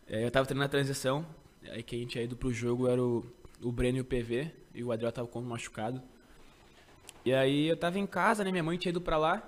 [0.08, 1.26] é, eu tava treinando a transição,
[1.70, 3.26] aí quem tinha ido pro jogo era o,
[3.62, 6.02] o Breno e o PV, e o Adriel tava com machucado.
[7.26, 9.44] E aí eu tava em casa, né, minha mãe tinha ido pra lá,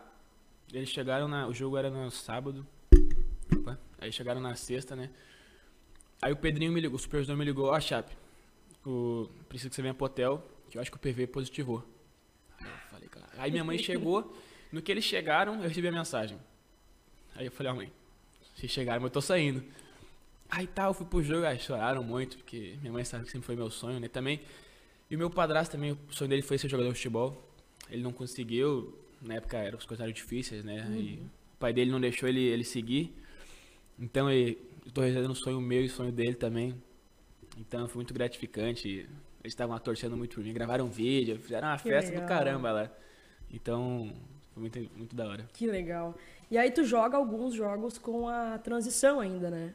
[0.73, 1.47] eles chegaram na...
[1.47, 2.65] o jogo era no sábado,
[3.55, 5.09] Opa, aí chegaram na sexta, né,
[6.21, 8.15] aí o Pedrinho me ligou, o supervisor me ligou, ó, oh, Chape,
[8.85, 11.83] o, preciso que você venha pro hotel, que eu acho que o PV positivou.
[12.59, 13.27] Aí eu falei, cara.
[13.37, 14.35] Aí minha mãe chegou,
[14.71, 16.37] no que eles chegaram, eu recebi a mensagem.
[17.35, 17.91] Aí eu falei, ó, oh, mãe,
[18.55, 19.63] vocês chegaram, mas eu tô saindo.
[20.49, 23.45] Aí tá, eu fui pro jogo, aí choraram muito, porque minha mãe sabe que sempre
[23.45, 24.09] foi meu sonho, né?
[24.09, 24.41] Também.
[25.09, 27.41] E o meu padrasto também, o sonho dele foi ser jogador de futebol.
[27.89, 30.85] Ele não conseguiu, na época eram as coisas eram difíceis, né?
[30.87, 30.95] Uhum.
[30.95, 31.13] E
[31.53, 33.13] o pai dele não deixou ele, ele seguir.
[34.01, 34.57] Então eu
[34.91, 36.75] tô realizando um sonho meu e sonho dele também.
[37.57, 39.07] Então foi muito gratificante.
[39.43, 42.25] Eles estavam torcendo muito por mim, gravaram um vídeo, fizeram uma que festa legal.
[42.25, 42.91] do caramba lá.
[43.51, 44.11] Então,
[44.53, 45.47] foi muito, muito da hora.
[45.53, 46.15] Que legal.
[46.49, 49.73] E aí tu joga alguns jogos com a transição ainda, né?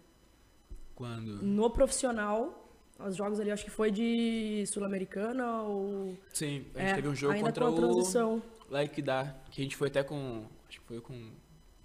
[0.95, 1.43] Quando?
[1.43, 6.17] No profissional, os jogos ali acho que foi de Sul-Americana ou.
[6.33, 8.43] Sim, a gente é, teve um jogo contra com a transição.
[8.69, 10.45] o Like dá, que a gente foi até com.
[10.69, 11.31] Acho que foi com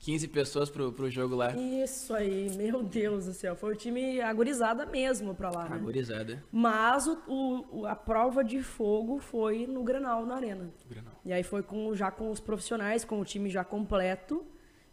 [0.02, 1.56] 15 pessoas pro, pro jogo lá.
[1.56, 3.56] Isso aí, meu Deus do céu.
[3.56, 5.76] Foi o time agorizada mesmo pra lá, né?
[5.76, 6.44] Agorizada.
[6.52, 10.72] Mas o, o, a prova de fogo foi no Granal, na Arena.
[10.90, 11.14] Granal.
[11.24, 14.44] E aí foi com, já com os profissionais, com o time já completo.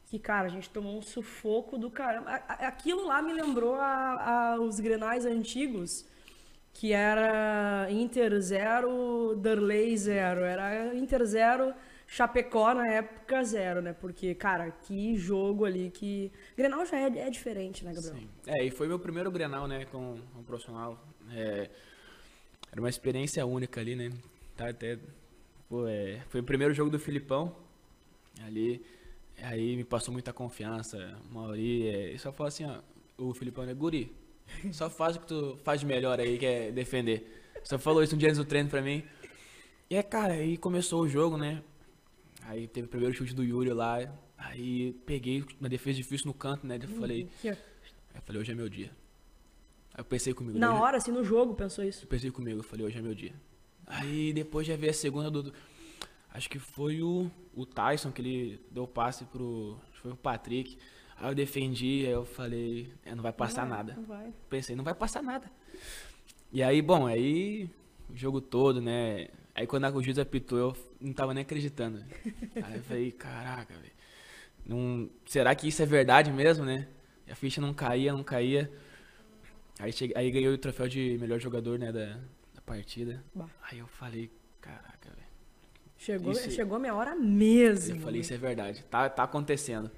[0.05, 2.31] Que, cara, a gente tomou um sufoco do caramba.
[2.31, 6.05] Aquilo lá me lembrou a, a os Grenais antigos,
[6.75, 10.40] que era Inter 0, Derlei 0.
[10.42, 11.75] Era Inter 0...
[12.11, 13.92] Chapecó na época zero, né?
[13.92, 16.33] Porque, cara, que jogo ali que.
[16.57, 18.16] Grenal já é, é diferente, né, Gabriel?
[18.16, 18.29] Sim.
[18.47, 20.99] É, e foi meu primeiro Grenal, né, com um profissional.
[21.31, 21.68] É,
[22.73, 24.11] era uma experiência única ali, né?
[24.57, 24.99] Tá, até,
[25.68, 27.55] pô, é, foi o primeiro jogo do Filipão.
[28.42, 28.83] Ali.
[29.42, 31.14] Aí me passou muita confiança.
[31.31, 32.79] Mauri, é, só falou assim, ó,
[33.18, 34.11] o Filipão é guri.
[34.73, 37.44] Só faz o que tu faz melhor aí, que é defender.
[37.62, 39.05] Só falou isso um dia antes do treino pra mim.
[39.90, 41.62] E é, cara, aí começou o jogo, né?
[42.48, 43.98] Aí teve o primeiro chute do Yuri lá.
[44.38, 46.78] Aí peguei na defesa difícil no canto, né?
[46.82, 47.28] Eu falei.
[47.44, 47.50] Aí
[48.14, 48.90] eu falei, hoje é meu dia.
[49.92, 50.58] Aí eu pensei comigo.
[50.58, 52.04] Na hora, assim, no jogo, pensou isso?
[52.04, 53.34] Eu pensei comigo, eu falei, hoje é meu dia.
[53.87, 55.52] Aí depois já veio a segunda do.
[56.30, 59.78] Acho que foi o, o Tyson que ele deu o passe pro.
[59.82, 60.78] Acho que foi o Patrick.
[61.18, 63.94] Aí eu defendi, aí eu falei, é, não vai passar não vai, nada.
[63.94, 64.32] Não vai.
[64.48, 65.50] Pensei, não vai passar nada.
[66.50, 67.68] E aí, bom, aí
[68.08, 69.28] o jogo todo, né?
[69.59, 72.05] Aí quando a juiz apitou, eu não tava nem acreditando.
[72.62, 73.92] Aí eu falei, caraca, velho.
[74.64, 75.11] Não...
[75.27, 76.87] Será que isso é verdade mesmo, né?
[77.27, 78.71] E a ficha não caía, não caía.
[79.81, 82.21] Aí, cheguei, aí ganhei o troféu de melhor jogador, né, da,
[82.55, 83.25] da partida.
[83.35, 83.49] Bah.
[83.68, 85.27] Aí eu falei, caraca, velho.
[85.97, 86.53] Chegou, isso...
[86.53, 87.97] chegou a minha hora mesmo.
[87.97, 88.85] Eu falei, isso é verdade.
[88.85, 89.90] Tá, tá acontecendo.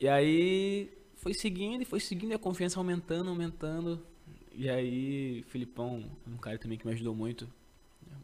[0.00, 4.04] E aí foi seguindo, e foi seguindo, e a confiança aumentando, aumentando.
[4.50, 7.48] E aí, Filipão, um cara também que me ajudou muito.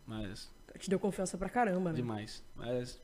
[0.07, 0.51] Mas.
[0.79, 1.97] Te deu confiança pra caramba, né?
[1.97, 2.43] Demais.
[2.57, 3.01] Mas.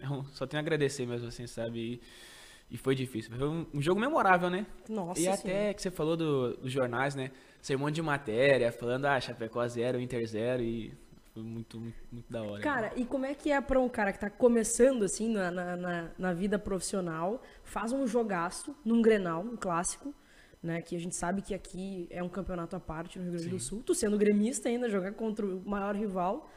[0.00, 1.78] Eu só tenho a agradecer mesmo, assim, sabe?
[1.78, 3.36] E, e foi difícil.
[3.36, 4.66] Foi um, um, jogo memorável, né?
[4.88, 5.20] Nossa.
[5.20, 7.30] E até que você falou do, dos jornais, né?
[7.60, 10.96] Saiu um monte de matéria falando, ah, Chapecó zero, Inter zero e
[11.32, 12.62] foi muito, muito, muito da hora.
[12.62, 12.92] Cara, né?
[12.96, 16.32] e como é que é pra um cara que tá começando, assim, na, na, na,
[16.32, 20.14] vida profissional, faz um jogaço num Grenal, um clássico,
[20.62, 20.82] né?
[20.82, 23.56] Que a gente sabe que aqui é um campeonato à parte no Rio Grande Sim.
[23.56, 23.82] do Sul.
[23.84, 26.50] Tu sendo gremista ainda, jogar contra o maior rival.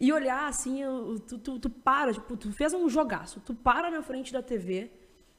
[0.00, 0.82] E olhar assim,
[1.28, 3.40] tu, tu, tu, para, tipo, tu fez um jogaço.
[3.40, 4.90] Tu para na frente da TV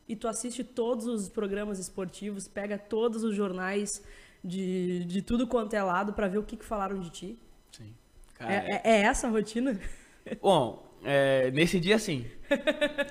[0.08, 4.04] e tu assiste todos os programas esportivos, pega todos os jornais
[4.43, 7.39] de, de tudo quanto é lado para ver o que, que falaram de ti.
[7.71, 7.93] Sim.
[8.36, 9.80] Cara, é, é, é essa a rotina?
[10.41, 12.25] Bom, é, nesse dia, sim.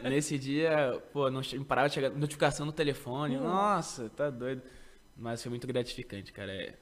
[0.03, 3.37] nesse dia, pô, não parava de chegar notificação no telefone.
[3.37, 3.43] Hum.
[3.43, 4.62] Nossa, tá doido.
[5.16, 6.53] Mas foi muito gratificante, cara.
[6.53, 6.74] É,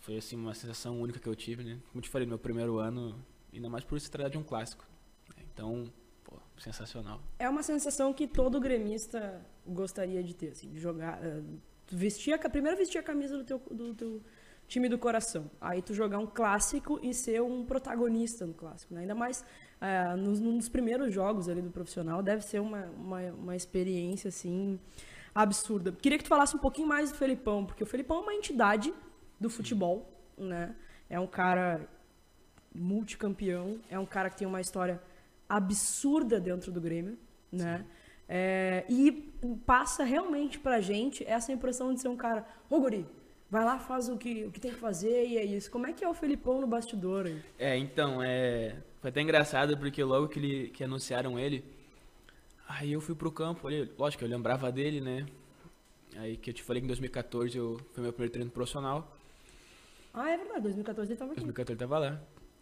[0.00, 1.78] foi assim uma sensação única que eu tive, né?
[1.90, 3.18] Como te falei, meu primeiro ano,
[3.52, 4.86] ainda mais por se tratar de um clássico.
[5.52, 5.90] Então,
[6.24, 7.20] pô, sensacional.
[7.38, 11.20] É uma sensação que todo gremista gostaria de ter, assim, de jogar.
[11.22, 11.58] Uh,
[11.90, 14.22] vestir a, primeiro vestir a camisa do teu, do teu
[14.68, 15.50] time do coração.
[15.60, 18.94] Aí tu jogar um clássico e ser um protagonista no clássico.
[18.94, 19.00] Né?
[19.00, 19.42] Ainda mais
[19.80, 22.22] é, nos, nos, primeiros jogos ali do profissional.
[22.22, 24.78] Deve ser uma, uma, uma, experiência, assim,
[25.34, 25.92] absurda.
[25.92, 28.92] Queria que tu falasse um pouquinho mais do Felipão, porque o Felipão é uma entidade
[29.40, 30.74] do futebol, né?
[31.08, 31.88] É um cara
[32.74, 35.00] multicampeão, é um cara que tem uma história
[35.48, 37.18] absurda dentro do Grêmio,
[37.50, 37.84] né?
[38.28, 39.10] É, e
[39.64, 43.06] passa realmente pra gente essa impressão de ser um cara, ô guri,
[43.50, 45.70] vai lá, faz o que, o que tem que fazer e é isso.
[45.70, 47.42] Como é que é o Felipão no bastidor aí?
[47.58, 51.64] É, então, é, foi até engraçado porque logo que, ele, que anunciaram ele,
[52.68, 55.26] aí eu fui pro campo, ali, lógico, eu lembrava dele, né?
[56.16, 59.16] Aí que eu te falei que em 2014 eu, foi meu primeiro treino profissional.
[60.12, 61.40] Ah, é verdade, 2014 ele tava aqui.
[61.40, 62.20] 2014 ele tava lá.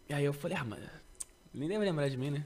[0.09, 0.79] E aí eu falei, ah, mas
[1.53, 2.45] nem deve lembrar de mim, né?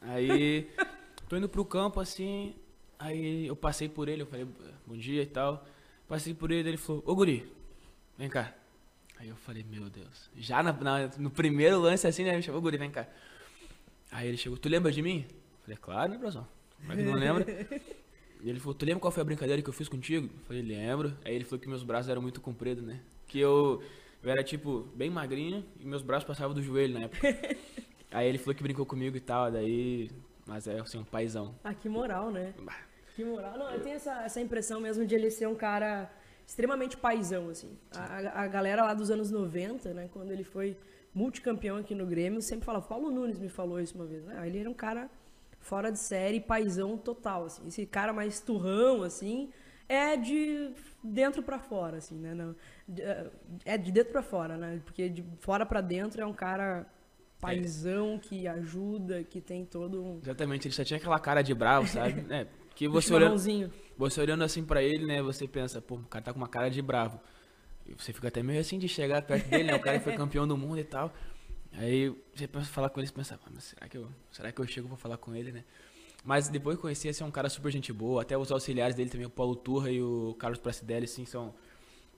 [0.00, 0.70] Aí
[1.28, 2.54] tô indo pro campo assim,
[2.98, 4.46] aí eu passei por ele, eu falei,
[4.86, 5.66] bom dia e tal.
[6.08, 7.52] Passei por ele, ele falou, ô guri,
[8.16, 8.54] vem cá.
[9.18, 10.30] Aí eu falei, meu Deus.
[10.36, 12.34] Já na, na, no primeiro lance assim, né?
[12.34, 13.06] Ele chamou, guri, vem cá.
[14.10, 15.26] Aí ele chegou, tu lembra de mim?
[15.28, 16.46] Eu falei, claro, né, professor?
[16.84, 17.46] Como é que não lembra?
[18.42, 20.26] E ele falou, tu lembra qual foi a brincadeira que eu fiz contigo?
[20.26, 21.16] Eu falei, lembro.
[21.24, 23.00] Aí ele falou que meus braços eram muito compridos, né?
[23.26, 23.82] Que eu,
[24.22, 27.26] eu era, tipo, bem magrinho e meus braços passavam do joelho na época.
[28.12, 30.10] Aí ele falou que brincou comigo e tal, daí...
[30.46, 31.54] Mas é, assim, um paizão.
[31.64, 32.54] Ah, que moral, né?
[33.16, 33.58] Que moral.
[33.58, 36.10] Não, eu tenho essa, essa impressão mesmo de ele ser um cara
[36.46, 37.76] extremamente paizão, assim.
[37.90, 40.76] A, a galera lá dos anos 90, né, quando ele foi
[41.14, 44.46] multicampeão aqui no Grêmio, sempre falava, Paulo Nunes me falou isso uma vez, né?
[44.46, 45.08] Ele era um cara
[45.64, 47.66] fora de série, paizão total, assim.
[47.66, 49.50] Esse cara mais turrão, assim,
[49.88, 50.70] é de
[51.02, 52.34] dentro para fora, assim, né?
[52.34, 52.54] Não,
[52.98, 53.30] é,
[53.64, 54.80] é de dentro para fora, né?
[54.84, 56.86] Porque de fora para dentro é um cara
[57.40, 58.18] paizão é.
[58.18, 60.18] que ajuda, que tem todo um...
[60.22, 62.24] Exatamente, ele só tinha aquela cara de bravo, sabe?
[62.32, 63.38] é, que você olhando,
[63.96, 65.22] você olhando assim para ele, né?
[65.22, 67.18] Você pensa, pô, o cara tá com uma cara de bravo.
[67.86, 69.74] E você fica até meio assim de chegar perto dele, né?
[69.74, 71.12] O cara foi campeão do mundo e tal.
[71.76, 74.66] Aí você falar com ele, você pensa, ah, mas será que eu, será que eu
[74.66, 75.64] chego pra falar com ele, né?
[76.24, 78.22] Mas depois conheci, assim, é um cara super gente boa.
[78.22, 81.54] Até os auxiliares dele também, o Paulo Turra e o Carlos Pracidelli, assim, são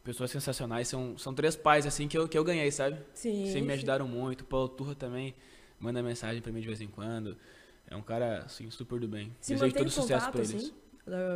[0.04, 0.86] pessoas sensacionais.
[0.86, 2.98] São, são três pais, assim, que eu, que eu ganhei, sabe?
[3.12, 3.46] Sim.
[3.46, 4.42] Sempre me ajudaram muito.
[4.42, 5.34] O Paulo Turra também
[5.80, 7.36] manda mensagem pra mim de vez em quando.
[7.88, 9.34] É um cara, assim, super do bem.
[9.40, 10.54] Se Desejo todo sucesso pra eles.
[10.54, 10.72] Assim?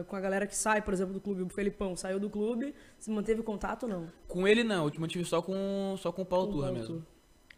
[0.09, 1.42] com a galera que sai, por exemplo, do clube.
[1.42, 4.12] O Felipão saiu do clube, se manteve contato ou não?
[4.26, 7.04] Com ele não, eu mantive só com, só com o Paulo Turra mesmo.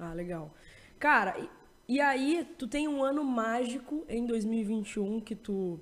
[0.04, 0.52] Ah, legal.
[0.98, 1.48] Cara, e,
[1.94, 5.78] e, aí tu tem um ano mágico em 2021 que tu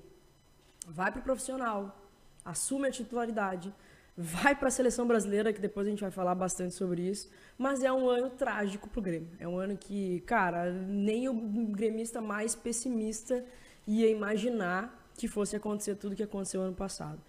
[0.87, 2.07] vai pro profissional,
[2.45, 3.73] assume a titularidade,
[4.15, 7.83] vai para a seleção brasileira, que depois a gente vai falar bastante sobre isso, mas
[7.83, 9.31] é um ano trágico pro Grêmio.
[9.39, 13.43] É um ano que, cara, nem o gremista mais pessimista
[13.87, 17.19] ia imaginar que fosse acontecer tudo que aconteceu ano passado.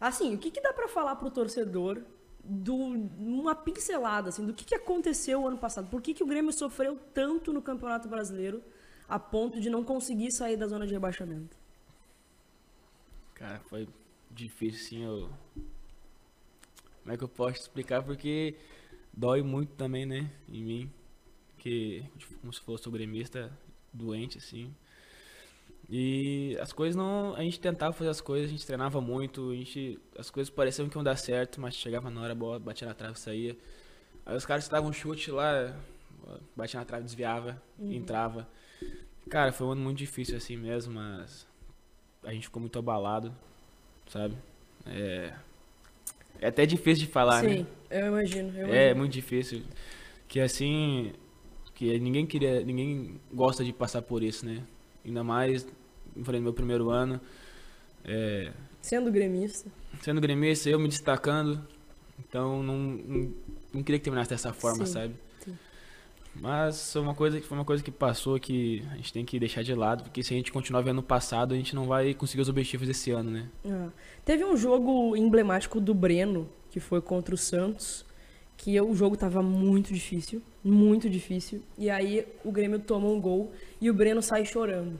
[0.00, 2.02] Assim, o que, que dá para falar pro torcedor
[2.44, 5.88] do uma pincelada assim do que, que aconteceu ano passado?
[5.88, 8.62] Por que, que o Grêmio sofreu tanto no Campeonato Brasileiro
[9.08, 11.56] a ponto de não conseguir sair da zona de rebaixamento?
[13.34, 13.88] Cara, foi
[14.30, 15.30] difícil sim, eu...
[17.02, 18.02] Como é que eu posso explicar?
[18.02, 18.56] Porque
[19.12, 20.92] dói muito também, né, em mim,
[21.58, 22.04] que
[22.40, 23.56] como se fosse o gremista
[23.92, 24.74] doente assim.
[25.94, 27.34] E as coisas não.
[27.34, 30.88] A gente tentava fazer as coisas, a gente treinava muito, a gente, as coisas pareciam
[30.88, 33.56] que iam dar certo, mas chegava na hora, a bola batia na trave e saía.
[34.24, 35.76] Aí os caras davam um chute lá,
[36.56, 37.92] batia na trave, desviava, uhum.
[37.92, 38.48] entrava.
[39.28, 41.46] Cara, foi um ano muito difícil assim mesmo, mas
[42.24, 43.30] a gente ficou muito abalado,
[44.06, 44.34] sabe?
[44.86, 45.34] É,
[46.40, 47.56] é até difícil de falar, Sim, né?
[47.56, 48.76] Sim, eu imagino, eu é imagino.
[48.76, 49.62] É muito difícil.
[50.26, 51.12] Que assim,
[51.74, 54.64] que ninguém queria, ninguém gosta de passar por isso, né?
[55.04, 55.66] Ainda mais
[56.24, 57.20] falei, no meu primeiro ano.
[58.04, 59.70] É, sendo gremista.
[60.00, 61.60] Sendo gremista, eu me destacando.
[62.18, 63.32] Então não, não,
[63.72, 65.14] não queria que terminasse dessa forma, sim, sabe?
[65.40, 65.56] Sim.
[66.34, 69.62] Mas foi uma, coisa, foi uma coisa que passou que a gente tem que deixar
[69.62, 72.42] de lado, porque se a gente continuar vendo o passado, a gente não vai conseguir
[72.42, 73.48] os objetivos desse ano, né?
[73.66, 73.88] Ah.
[74.24, 78.04] Teve um jogo emblemático do Breno, que foi contra o Santos,
[78.56, 81.62] que o jogo tava muito difícil, muito difícil.
[81.76, 84.98] E aí o Grêmio toma um gol e o Breno sai chorando.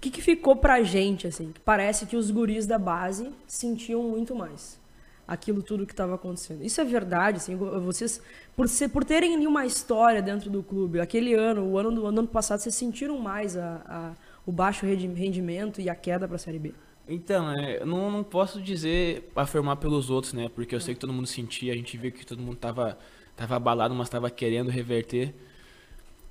[0.00, 1.52] O que, que ficou pra gente, assim?
[1.62, 4.80] Parece que os guris da base sentiam muito mais
[5.28, 6.64] aquilo tudo que estava acontecendo.
[6.64, 8.18] Isso é verdade, assim, vocês
[8.56, 12.26] por ser por terem uma história dentro do clube, aquele ano, o ano do ano
[12.26, 14.12] passado, vocês sentiram mais a, a
[14.46, 16.72] o baixo rendimento e a queda para a série B?
[17.06, 20.48] Então, é, eu não, não posso dizer afirmar pelos outros, né?
[20.48, 22.98] Porque eu sei que todo mundo sentia, a gente vê que todo mundo tava
[23.36, 25.34] tava abalado, mas tava querendo reverter.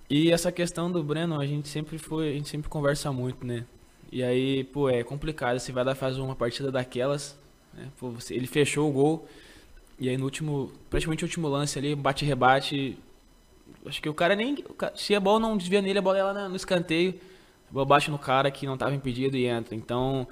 [0.09, 3.65] E essa questão do Breno, a gente sempre foi, a gente sempre conversa muito, né?
[4.11, 7.37] E aí, pô, é complicado, você vai dar fazer uma partida daquelas,
[7.71, 7.89] né?
[7.99, 9.27] Pô, você, ele fechou o gol,
[9.99, 12.97] e aí no último, praticamente no último lance ali, bate-rebate,
[13.85, 14.57] acho que o cara nem,
[14.95, 17.13] se a bola não desvia nele, a bola é lá no escanteio,
[17.71, 19.75] Eu baixo no cara que não tava impedido e entra.
[19.75, 20.27] Então,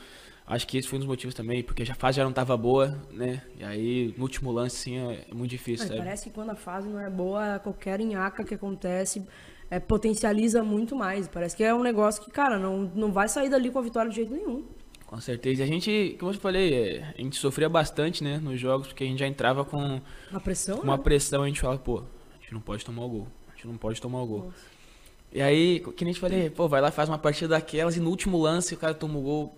[0.47, 2.99] acho que esse foi um dos motivos também, porque a fase já não tava boa,
[3.11, 3.43] né?
[3.59, 6.55] E aí, no último lance, sim, é, é muito difícil, é, Parece que quando a
[6.55, 9.23] fase não é boa, qualquer enhaca que acontece
[9.69, 11.27] é, potencializa muito mais.
[11.27, 14.09] Parece que é um negócio que, cara, não, não vai sair dali com a vitória
[14.09, 14.65] de jeito nenhum.
[15.05, 15.61] Com certeza.
[15.61, 19.03] E a gente, como eu falei, é, a gente sofria bastante, né, nos jogos, porque
[19.03, 21.03] a gente já entrava com uma pressão, com uma né?
[21.03, 23.27] pressão, a gente falava, pô, a gente não pode tomar o gol.
[23.47, 24.45] A gente não pode tomar o gol.
[24.45, 24.77] Nossa.
[25.31, 27.99] E aí, que nem a gente falei, pô, vai lá, faz uma partida daquelas e
[27.99, 29.55] no último lance o cara toma o gol.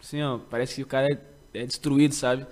[0.00, 2.46] Assim, ó, parece que o cara é, é destruído, sabe?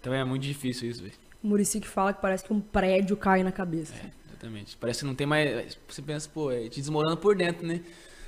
[0.00, 1.14] Então é muito difícil isso, velho.
[1.42, 3.94] O Murici que fala que parece que um prédio cai na cabeça.
[3.94, 4.76] É, exatamente.
[4.76, 5.78] Parece que não tem mais.
[5.88, 7.80] Você pensa, pô, é te desmorando por dentro, né?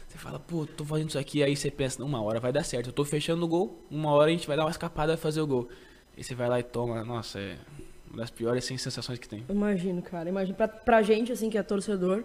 [0.07, 2.89] Você fala, pô, tô fazendo isso aqui, aí você pensa, uma hora vai dar certo.
[2.89, 5.41] Eu tô fechando o gol, uma hora a gente vai dar uma escapada e fazer
[5.41, 5.69] o gol.
[6.17, 7.57] E você vai lá e toma, nossa, é
[8.11, 9.43] uma das piores assim, sensações que tem.
[9.49, 10.29] Imagino, cara.
[10.29, 12.25] Imagino pra, pra gente, assim, que é torcedor,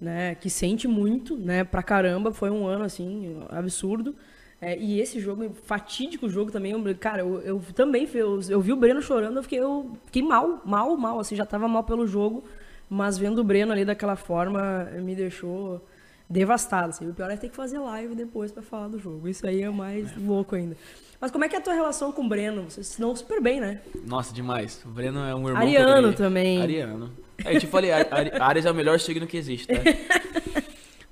[0.00, 2.32] né, que sente muito, né, pra caramba.
[2.32, 4.16] Foi um ano, assim, absurdo.
[4.60, 8.72] É, e esse jogo, fatídico jogo também, eu, cara, eu, eu também eu, eu, vi
[8.72, 12.08] o Breno chorando, eu fiquei, eu fiquei mal, mal, mal, assim, já tava mal pelo
[12.08, 12.42] jogo,
[12.88, 15.84] mas vendo o Breno ali daquela forma me deixou
[16.28, 16.90] devastado.
[16.90, 17.08] Assim.
[17.08, 19.28] O pior é ter que fazer live depois para falar do jogo.
[19.28, 20.14] Isso aí é mais é.
[20.18, 20.76] louco ainda.
[21.20, 22.70] Mas como é que é a tua relação com o Breno?
[22.70, 23.80] Vocês se dão super bem, né?
[24.06, 24.82] Nossa, demais.
[24.84, 25.62] O Breno é um irmão.
[25.62, 26.62] Ariano também.
[26.62, 27.10] Ariano.
[27.44, 29.74] É, eu te falei, Ares é o melhor signo que existe, tá?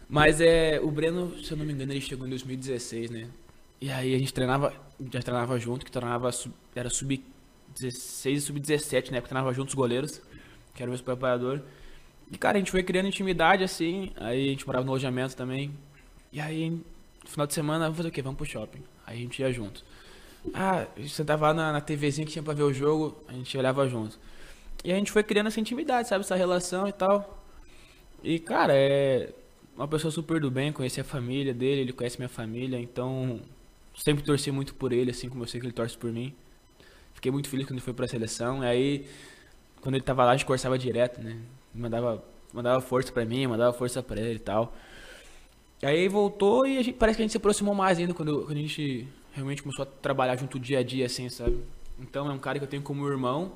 [0.09, 3.27] Mas é, o Breno, se eu não me engano, ele chegou em 2016, né?
[3.81, 4.73] E aí a gente treinava,
[5.13, 6.31] já treinava junto, que treinava,
[6.75, 9.21] era sub-16 e sub-17, né?
[9.21, 10.23] Porque treinava juntos os goleiros,
[10.77, 11.61] que era o preparador.
[12.31, 14.13] E, cara, a gente foi criando intimidade, assim.
[14.17, 15.73] Aí a gente morava no alojamento também.
[16.33, 16.85] E aí, no
[17.25, 18.23] final de semana, vamos fazer o quê?
[18.23, 18.83] Vamos pro shopping.
[19.07, 19.83] Aí a gente ia junto.
[20.53, 23.33] Ah, a gente sentava lá na, na TVzinha que tinha pra ver o jogo, a
[23.33, 24.19] gente olhava junto.
[24.85, 26.25] E a gente foi criando essa intimidade, sabe?
[26.25, 27.43] Essa relação e tal.
[28.23, 29.33] E, cara, é
[29.77, 33.41] uma pessoa super do bem, conheci a família dele, ele conhece minha família, então
[33.97, 36.35] sempre torci muito por ele, assim como eu sei que ele torce por mim.
[37.15, 38.63] Fiquei muito feliz quando ele foi pra seleção.
[38.63, 39.07] E aí,
[39.81, 41.39] quando ele tava lá, a gente conversava direto, né?
[41.77, 44.75] mandava, mandava força para mim, mandava força para ele e tal.
[45.83, 48.61] Aí voltou e gente, parece que a gente se aproximou mais ainda quando, quando a
[48.61, 51.63] gente realmente começou a trabalhar junto dia a dia, assim, sabe?
[52.01, 53.53] Então é um cara que eu tenho como irmão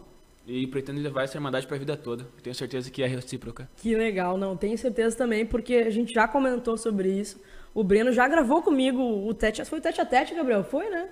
[0.46, 2.26] e pretendo levar essa irmandade para a vida toda.
[2.42, 3.68] Tenho certeza que é recíproca.
[3.76, 7.40] Que legal, não, tenho certeza também, porque a gente já comentou sobre isso.
[7.72, 11.08] O Breno já gravou comigo o tete, foi o tete a tete, Gabriel, foi, né?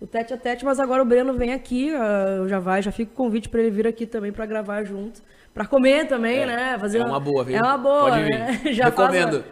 [0.00, 3.12] O tete a tete, mas agora o Breno vem aqui, uh, já vai, já fica
[3.12, 5.22] o convite para ele vir aqui também para gravar junto.
[5.52, 6.78] Para comer também, é, né?
[6.78, 7.56] Fazer é uma boa, viu?
[7.56, 8.38] É uma boa, Pode vir.
[8.38, 8.60] Né?
[8.72, 9.44] Já Recomendo.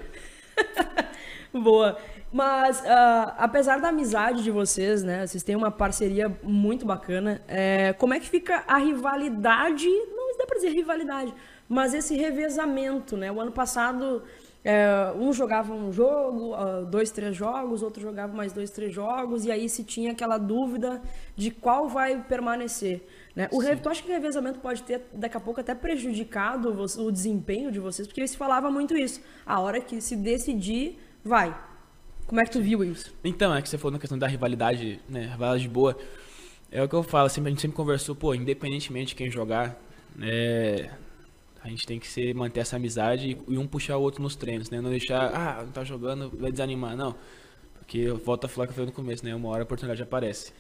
[1.53, 1.99] boa.
[2.33, 5.27] Mas, uh, apesar da amizade de vocês, né?
[5.27, 7.43] Vocês têm uma parceria muito bacana.
[7.49, 9.87] É, como é que fica a rivalidade?
[9.87, 11.35] Não dá pra dizer rivalidade,
[11.69, 13.33] mas esse revezamento, né?
[13.33, 14.23] O ano passado,
[14.65, 19.45] é, um jogava um jogo, uh, dois, três jogos, outro jogava mais dois, três jogos,
[19.45, 21.01] e aí se tinha aquela dúvida
[21.37, 23.07] de qual vai permanecer.
[23.35, 23.49] Né?
[23.53, 27.13] O, tu acha que o revezamento pode ter, daqui a pouco, até prejudicado o, o
[27.13, 28.07] desempenho de vocês?
[28.09, 29.21] Porque se falava muito isso.
[29.47, 31.57] A hora que se decidir, vai.
[32.27, 33.15] Como é que tu viu isso?
[33.25, 35.29] Então, é que você falou na questão da rivalidade, né?
[35.33, 35.97] Rivalidade boa.
[36.71, 39.81] É o que eu falo, sempre, a gente sempre conversou, pô, independentemente de quem jogar,
[40.15, 40.91] né?
[41.69, 44.71] A gente tem que ser, manter essa amizade e um puxar o outro nos treinos,
[44.71, 44.81] né?
[44.81, 47.15] Não deixar, ah, não tá jogando, vai desanimar, não.
[47.79, 49.35] Porque eu volto a falar que eu falei no começo, né?
[49.35, 50.53] Uma hora a oportunidade aparece.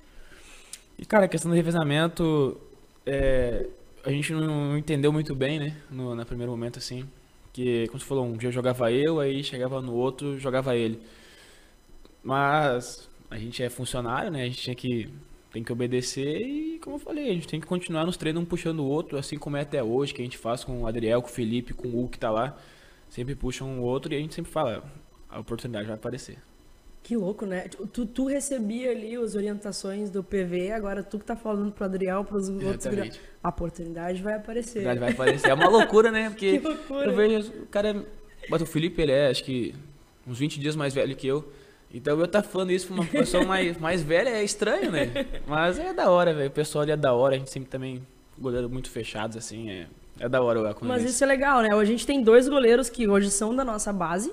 [0.98, 2.60] E, cara, a questão do revezamento,
[3.06, 3.66] é,
[4.04, 5.76] a gente não entendeu muito bem, né?
[5.90, 7.08] No, no primeiro momento, assim.
[7.54, 11.00] Que, como você falou, um dia jogava eu, aí chegava no outro, jogava ele.
[12.22, 14.42] Mas a gente é funcionário, né?
[14.42, 15.08] A gente tinha que
[15.52, 18.46] tem que obedecer e, como eu falei, a gente tem que continuar nos treinos um
[18.46, 21.22] puxando o outro, assim como é até hoje, que a gente faz com o Adriel,
[21.22, 22.56] com o Felipe, com o Hugo que tá lá.
[23.08, 24.84] Sempre puxa um outro e a gente sempre fala,
[25.28, 26.38] a oportunidade vai aparecer.
[27.02, 27.68] Que louco, né?
[27.92, 32.22] Tu, tu recebia ali as orientações do PV, agora tu que tá falando pro Adriel,
[32.22, 33.18] pros outros.
[33.42, 34.80] A oportunidade vai aparecer.
[34.80, 35.48] A oportunidade vai aparecer.
[35.48, 36.28] É uma loucura, né?
[36.30, 37.06] Porque que loucura.
[37.06, 38.04] eu vejo o cara.
[38.50, 39.74] Mas o Felipe, ele é, acho que,
[40.26, 41.50] uns 20 dias mais velho que eu.
[41.92, 45.11] Então eu tá falando isso pra uma pessoa mais, mais velha é estranho, né?
[45.46, 46.48] Mas é da hora, velho.
[46.48, 48.03] O pessoal ali é da hora, a gente sempre também,
[48.38, 49.87] goleiro muito fechados, assim, é,
[50.20, 51.68] é da hora a Mas isso é legal, né?
[51.74, 54.33] A gente tem dois goleiros que hoje são da nossa base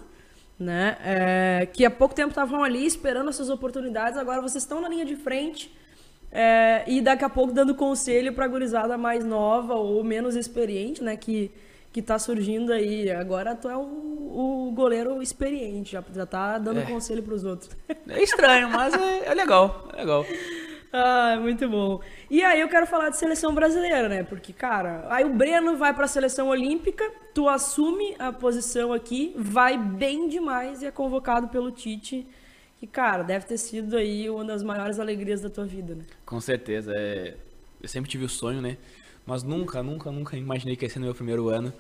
[0.60, 0.98] né?
[1.04, 4.88] É, que há pouco tempo estavam ali esperando as suas oportunidades, agora vocês estão na
[4.88, 5.74] linha de frente
[6.32, 11.04] é, e daqui a pouco dando conselho para a gurizada mais nova ou menos experiente,
[11.04, 11.16] né?
[11.18, 11.52] Que,
[11.96, 13.10] que tá surgindo aí.
[13.10, 13.80] Agora tu é o,
[14.68, 16.84] o goleiro experiente, já, já tá dando é.
[16.84, 17.70] conselho para os outros.
[18.10, 20.26] É estranho, mas é, é, legal, é legal.
[20.98, 22.00] Ah, muito bom.
[22.30, 24.24] E aí eu quero falar de seleção brasileira, né?
[24.24, 29.78] Porque, cara, aí o Breno vai pra seleção olímpica, tu assume a posição aqui, vai
[29.78, 32.26] bem demais e é convocado pelo Tite.
[32.80, 36.06] Que, cara, deve ter sido aí uma das maiores alegrias da tua vida, né?
[36.26, 36.94] Com certeza.
[36.96, 37.36] É...
[37.82, 38.78] Eu sempre tive o sonho, né?
[39.26, 41.74] Mas nunca, nunca, nunca imaginei que ia ser no meu primeiro ano.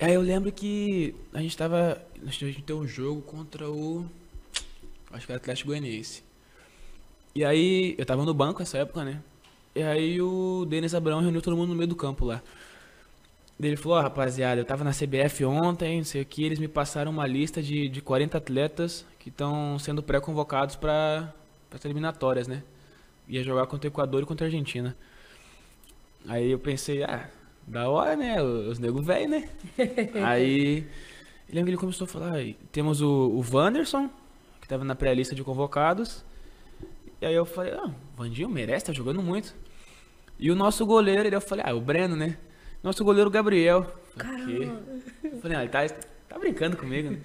[0.00, 2.00] Aí eu lembro que a gente tava.
[2.22, 4.06] A gente teve um jogo contra o.
[5.12, 6.22] Acho que era Atlético Goianiense.
[7.34, 9.20] E aí, eu tava no banco nessa época, né?
[9.74, 12.40] E aí o Denis Abrão reuniu todo mundo no meio do campo lá.
[13.60, 16.58] Ele falou, ó, oh, rapaziada, eu tava na CBF ontem, não sei o que, eles
[16.58, 21.32] me passaram uma lista de, de 40 atletas que estão sendo pré-convocados para
[21.72, 22.62] as eliminatórias, né?
[23.28, 24.96] Ia jogar contra o Equador e contra a Argentina.
[26.26, 27.28] Aí eu pensei, ah,
[27.66, 28.42] da hora, né?
[28.42, 29.48] Os negros velho, né?
[30.24, 30.86] aí,
[31.48, 32.34] lembro que ele começou a falar,
[32.72, 34.10] temos o, o Wanderson,
[34.60, 36.24] que tava na pré-lista de convocados,
[37.20, 39.54] e aí eu falei, ah, o Vandinho merece, tá jogando muito.
[40.38, 42.36] E o nosso goleiro, eu falei, ah, o Breno, né?
[42.82, 43.86] Nosso goleiro Gabriel.
[44.16, 44.82] Caramba.
[45.22, 45.88] Eu falei, ah, ele tá,
[46.28, 47.20] tá brincando comigo, né?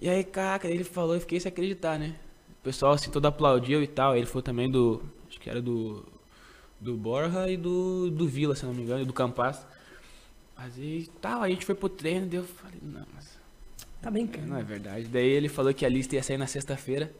[0.00, 2.14] E aí, caraca, ele falou, eu fiquei sem acreditar, né?
[2.60, 4.16] O pessoal assim todo aplaudiu e tal.
[4.16, 5.02] Ele foi também do.
[5.28, 6.04] Acho que era do.
[6.80, 9.66] Do Borja e do, do Vila, se não me engano, e do Campas.
[10.56, 13.38] Mas e tal, aí a gente foi pro treino, daí eu falei, não, mas.
[14.00, 14.46] Tá brincando.
[14.46, 15.06] Não é verdade.
[15.06, 17.12] Daí ele falou que a lista ia sair na sexta-feira.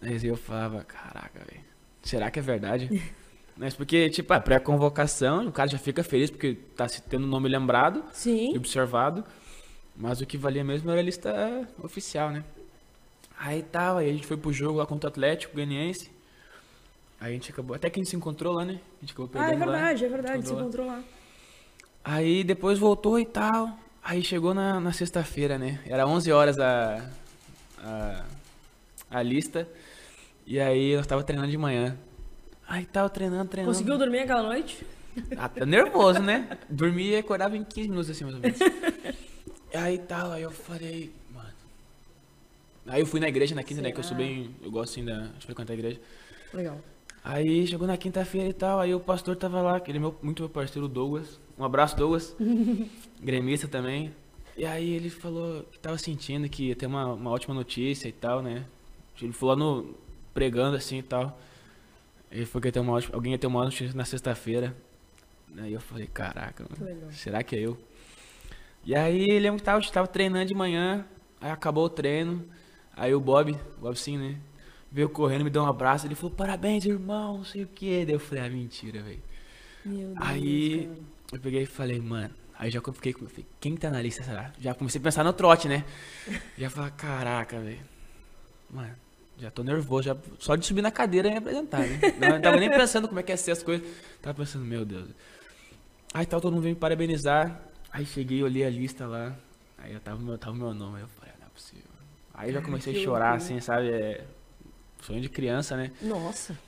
[0.00, 1.64] Mas eu falava, caraca, velho,
[2.02, 3.02] será que é verdade?
[3.56, 7.26] Mas porque, tipo, a pré-convocação, o cara já fica feliz porque tá se tendo o
[7.26, 8.54] nome lembrado Sim.
[8.54, 9.24] e observado.
[9.94, 12.44] Mas o que valia mesmo era a lista oficial, né?
[13.38, 16.10] Aí tal, aí a gente foi pro jogo lá contra o Atlético Ganiense.
[17.22, 17.76] Aí a gente acabou.
[17.76, 18.80] Até que a gente se encontrou lá, né?
[18.98, 19.76] A gente acabou Ah, é perdendo lá.
[19.76, 20.94] verdade, é verdade, se Encontrou lá.
[20.94, 21.18] encontrou lá.
[22.02, 23.78] Aí depois voltou e tal.
[24.02, 25.80] Aí chegou na, na sexta-feira, né?
[25.86, 27.08] Era 11 horas a,
[27.78, 28.24] a,
[29.08, 29.68] a lista.
[30.44, 31.96] E aí nós tava treinando de manhã.
[32.66, 33.72] Aí tava treinando, treinando.
[33.72, 34.84] Conseguiu dormir aquela noite?
[35.36, 36.58] Ah, tá nervoso, né?
[36.68, 38.58] Dormia e acordava em 15 minutos assim, mais ou menos.
[39.72, 41.52] aí tal, aí eu falei, mano.
[42.88, 43.92] Aí eu fui na igreja na quinta, né?
[43.92, 44.56] Que eu sou bem.
[44.60, 46.00] Eu gosto assim da, de frequentar a igreja.
[46.52, 46.80] Legal.
[47.24, 50.16] Aí chegou na quinta-feira e tal, aí o pastor tava lá, que ele é meu,
[50.20, 51.40] muito meu parceiro, Douglas.
[51.56, 52.36] Um abraço, Douglas.
[53.22, 54.12] Gremista também.
[54.56, 58.12] E aí ele falou que tava sentindo que ia ter uma, uma ótima notícia e
[58.12, 58.64] tal, né?
[59.20, 59.94] Ele falou lá no.
[60.34, 61.38] pregando assim e tal.
[62.30, 64.76] Ele falou que ia ter uma ótima, alguém ia ter uma notícia na sexta-feira.
[65.58, 67.78] Aí eu falei, caraca, mano, será que é eu?
[68.84, 71.06] E aí lembro que tava, tava treinando de manhã,
[71.40, 72.44] aí acabou o treino.
[72.96, 74.36] Aí o Bob, o Bob sim, né?
[74.92, 78.04] Veio correndo, me deu um abraço, ele falou, parabéns, irmão, não sei o que.
[78.04, 79.22] Daí eu falei, ah, mentira, velho.
[79.84, 81.00] Meu Deus, Aí cara.
[81.32, 82.34] eu peguei e falei, mano.
[82.58, 84.52] Aí já fiquei falei, Quem tá na lista, será?
[84.60, 85.84] Já comecei a pensar no trote, né?
[86.58, 87.80] Já falei, caraca, velho.
[88.70, 88.94] Mano,
[89.38, 91.98] já tô nervoso, já só de subir na cadeira e me apresentar, né?
[92.20, 93.86] Não tava nem pensando como é que ia ser as coisas.
[94.20, 95.08] Tava pensando, meu Deus.
[96.14, 97.60] Aí tal, todo mundo veio me parabenizar.
[97.90, 99.34] Aí cheguei, olhei a lista lá.
[99.78, 100.96] Aí eu tava o meu, tava o meu nome.
[100.98, 101.90] Aí eu falei, não é possível.
[102.32, 103.90] Aí já comecei a chorar, assim, sabe?
[103.90, 104.24] É,
[105.02, 105.90] sonho de criança, né?
[106.00, 106.58] Nossa.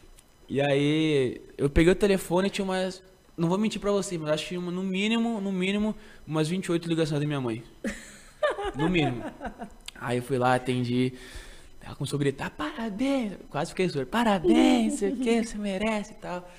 [0.49, 3.03] E aí, eu peguei o telefone e tinha umas.
[3.37, 5.95] Não vou mentir pra você, mas acho que no mínimo, no mínimo,
[6.27, 7.63] umas 28 ligações da minha mãe.
[8.77, 9.25] No mínimo.
[9.95, 11.15] Aí eu fui lá, atendi.
[11.81, 13.33] Ela começou a gritar, parabéns!
[13.49, 16.51] Quase fiquei surdo, parabéns, sei o que, você merece e tal.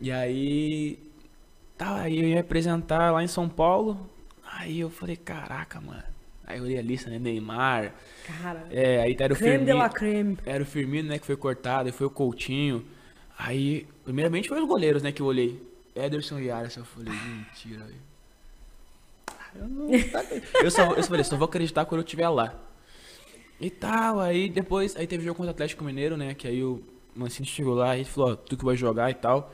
[0.00, 0.98] E aí.
[1.76, 4.10] Tal, aí eu ia apresentar lá em São Paulo.
[4.44, 6.02] Aí eu falei, caraca, mano.
[6.50, 7.18] Aí eu olhei a lista, né?
[7.18, 7.94] Neymar.
[8.42, 8.66] Cara.
[8.70, 9.78] É, aí era o creme de Firmino.
[9.78, 10.38] la creme.
[10.44, 12.84] Era o Firmino, né, que foi cortado, e foi o Coutinho.
[13.38, 15.60] Aí, primeiramente foi os goleiros, né, que eu olhei.
[15.94, 18.00] Ederson e Alisson, eu falei, mentira, velho.
[19.28, 19.90] Ah, Eu, não...
[20.62, 22.54] eu, só, eu só falei, só vou acreditar quando eu estiver lá.
[23.60, 26.82] E tal, aí depois, aí teve jogo contra o Atlético Mineiro, né, que aí o
[27.14, 29.52] Mancini chegou lá e falou, ó, tu que vai jogar e tal.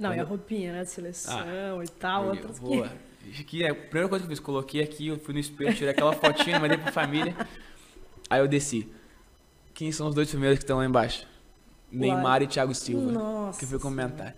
[0.00, 0.82] Não, e a roupinha, né?
[0.84, 2.82] De seleção e tal, Eu outras que.
[3.40, 5.90] Aqui, é a primeira coisa que eu fiz, coloquei aqui, eu fui no espelho, tirei
[5.90, 7.36] aquela fotinha, mandei pra família.
[8.28, 8.88] Aí eu desci.
[9.74, 11.26] Quem são os dois primeiros que estão lá embaixo?
[11.92, 13.12] Neymar e Thiago Silva.
[13.12, 14.34] Nossa Que eu fui comentar.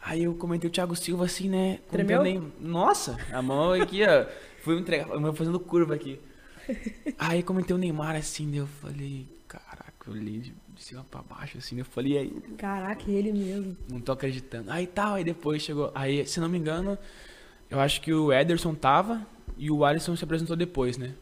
[0.00, 1.80] Aí eu comentei o Thiago Silva assim, né?
[1.90, 2.20] Tremeu?
[2.20, 4.26] o Neym- Nossa, a mão aqui, ó.
[4.62, 6.18] Fui entregar, a mão fazendo curva aqui.
[7.18, 11.58] Aí comentei o Neymar assim, daí eu falei, caraca, eu li de, cima pra baixo,
[11.58, 13.76] assim, eu falei, e aí, Caraca, ele mesmo.
[13.90, 14.70] não tô acreditando.
[14.70, 15.90] Aí tal, aí depois chegou.
[15.94, 16.96] Aí, se não me engano,
[17.70, 19.26] eu acho que o Ederson tava.
[19.58, 21.14] E o Alisson se apresentou depois, né?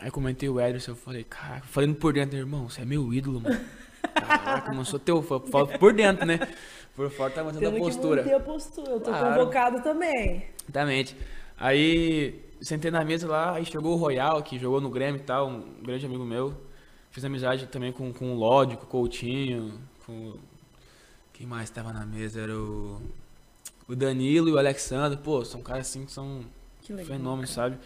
[0.00, 3.40] Aí comentei o Ederson, eu falei, caraca, falando por dentro, irmão, você é meu ídolo,
[3.40, 3.58] mano.
[4.14, 5.38] Caraca, mano, sou teu fã.
[5.78, 6.40] Por dentro, né?
[6.96, 8.22] Por fora tá mantendo a Tendo que postura.
[8.22, 8.90] manter a postura.
[8.90, 9.38] Eu tô Claro.
[9.38, 10.46] convocado também.
[10.64, 11.16] Exatamente.
[11.56, 15.48] Aí sentei na mesa lá, aí chegou o Royal, que jogou no Grêmio e tal,
[15.48, 16.52] um grande amigo meu.
[17.12, 20.34] Fiz amizade também com, com o Lodi, com o Coutinho, com.
[21.32, 22.40] Quem mais tava na mesa?
[22.40, 23.00] Era o.
[23.86, 25.18] O Danilo e o Alexandre.
[25.18, 26.42] Pô, são caras assim que são
[26.80, 27.08] Que legal.
[27.08, 27.78] fenômenos, sabe?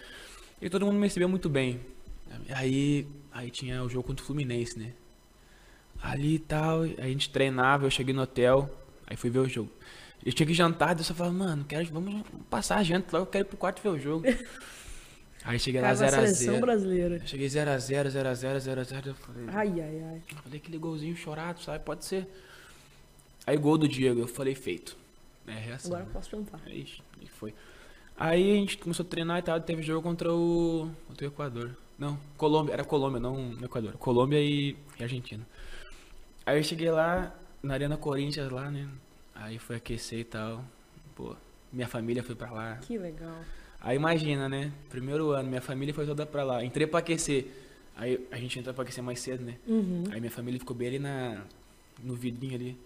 [0.62, 1.80] E todo mundo me recebeu muito bem.
[2.50, 4.92] Aí, aí tinha o jogo contra o Fluminense, né?
[6.00, 8.70] Ali e tal, a gente treinava, eu cheguei no hotel,
[9.06, 9.70] aí fui ver o jogo.
[10.24, 13.30] Eu tinha que jantar, eu só falava, mano, quero, vamos passar a janta logo, eu
[13.30, 14.24] quero ir pro quarto ver o jogo.
[15.46, 16.60] Aí cheguei lá Cara da seleção 0x0.
[16.60, 17.26] brasileira.
[17.26, 19.06] Cheguei 0x0, 0x0, 0x0.
[19.06, 20.22] Eu falei, Ai, ai, ai.
[20.42, 21.84] falei, aquele golzinho chorado, sabe?
[21.84, 22.28] Pode ser.
[23.46, 24.96] Aí gol do Diego, eu falei, feito.
[25.46, 25.92] É reação.
[25.92, 26.12] Agora eu né?
[26.12, 26.60] posso jantar.
[26.66, 27.54] Ixi, e foi.
[28.16, 31.76] Aí a gente começou a treinar e tal, teve jogo contra o, contra o Equador.
[31.96, 33.92] Não, Colômbia, era Colômbia, não Equador.
[33.98, 35.46] Colômbia e, e Argentina.
[36.44, 37.32] Aí eu cheguei lá,
[37.62, 38.88] na Arena Corinthians lá, né?
[39.34, 40.64] Aí foi aquecer e tal.
[41.14, 41.36] Pô,
[41.72, 42.76] minha família foi pra lá.
[42.76, 43.38] Que legal.
[43.80, 44.72] Aí imagina, né?
[44.90, 46.64] Primeiro ano, minha família foi toda pra lá.
[46.64, 47.46] Entrei pra aquecer.
[47.96, 49.56] Aí a gente entrou pra aquecer mais cedo, né?
[49.66, 50.04] Uhum.
[50.10, 51.42] Aí minha família ficou bem ali na,
[52.02, 52.78] no vidinho ali.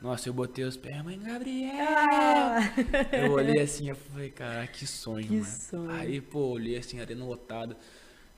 [0.00, 1.74] Nossa, eu botei os pés, mãe Gabriel!
[3.12, 5.44] Eu olhei assim, eu falei, cara, que sonho, Que mano.
[5.46, 5.90] sonho.
[5.90, 7.76] Aí, pô, olhei assim, arena lotada.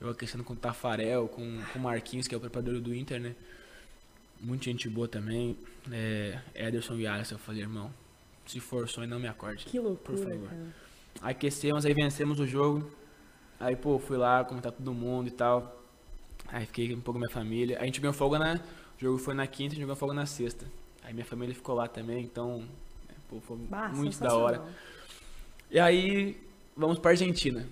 [0.00, 3.20] Eu aquecendo com o Tafarel, com, com o Marquinhos, que é o preparador do Inter,
[3.20, 3.34] né?
[4.40, 5.56] Muita gente boa também.
[5.90, 7.92] É, Ederson e Alisson, eu falei, irmão,
[8.46, 9.64] se for sonho, não me acorde.
[9.64, 10.48] Que loucura, Por favor.
[10.48, 10.85] cara.
[11.22, 12.90] Aquecemos, aí vencemos o jogo.
[13.58, 15.82] Aí, pô, fui lá comentar todo mundo e tal.
[16.48, 17.76] Aí fiquei um pouco com minha família.
[17.78, 18.54] Aí a gente ganhou folga na.
[18.54, 20.66] O jogo foi na quinta e a gente ganhou folga na sexta.
[21.02, 22.64] Aí minha família ficou lá também, então.
[23.08, 24.62] é, Pô, foi Bah, muito da hora.
[25.70, 26.40] E aí,
[26.76, 27.66] vamos pra Argentina.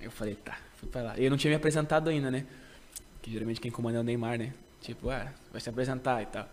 [0.00, 1.18] Eu falei, tá, fui pra lá.
[1.18, 2.46] E eu não tinha me apresentado ainda, né?
[3.22, 4.52] Que geralmente quem comanda é o Neymar, né?
[4.80, 6.48] Tipo, ah, vai se apresentar e tal.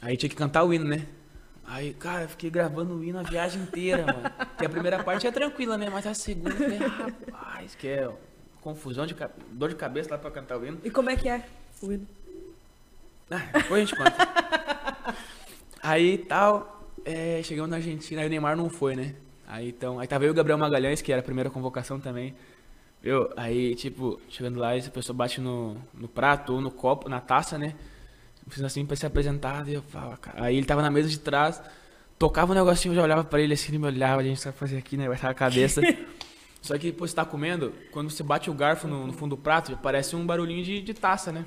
[0.00, 1.06] Aí tinha que cantar o hino, né?
[1.70, 4.30] Aí, cara, eu fiquei gravando o hino a viagem inteira, mano.
[4.48, 5.90] Porque a primeira parte é tranquila, né?
[5.90, 8.10] Mas a segunda, eu falei, rapaz, que é
[8.62, 9.14] confusão de
[9.52, 10.80] dor de cabeça lá pra cantar o hino.
[10.82, 11.44] E como é que é
[11.82, 12.06] o hino?
[13.30, 15.14] Ah, depois a gente conta.
[15.82, 19.14] aí tal, é, chegamos na Argentina, aí o Neymar não foi, né?
[19.46, 22.34] Aí então, aí tava eu e o Gabriel Magalhães, que era a primeira convocação também.
[23.02, 27.20] Eu, aí, tipo, chegando lá, essa pessoa bate no, no prato ou no copo, na
[27.20, 27.74] taça, né?
[28.48, 30.44] Fiz assim pra se apresentar, e eu falava, cara.
[30.44, 31.60] Aí ele tava na mesa de trás,
[32.18, 34.56] tocava um negocinho, eu já olhava pra ele assim, ele me olhava, a gente sabe
[34.56, 35.06] fazer aqui, né?
[35.06, 35.80] Baixava a cabeça.
[36.62, 39.42] Só que depois você tá comendo, quando você bate o garfo no, no fundo do
[39.42, 41.44] prato, parece um barulhinho de, de taça, né?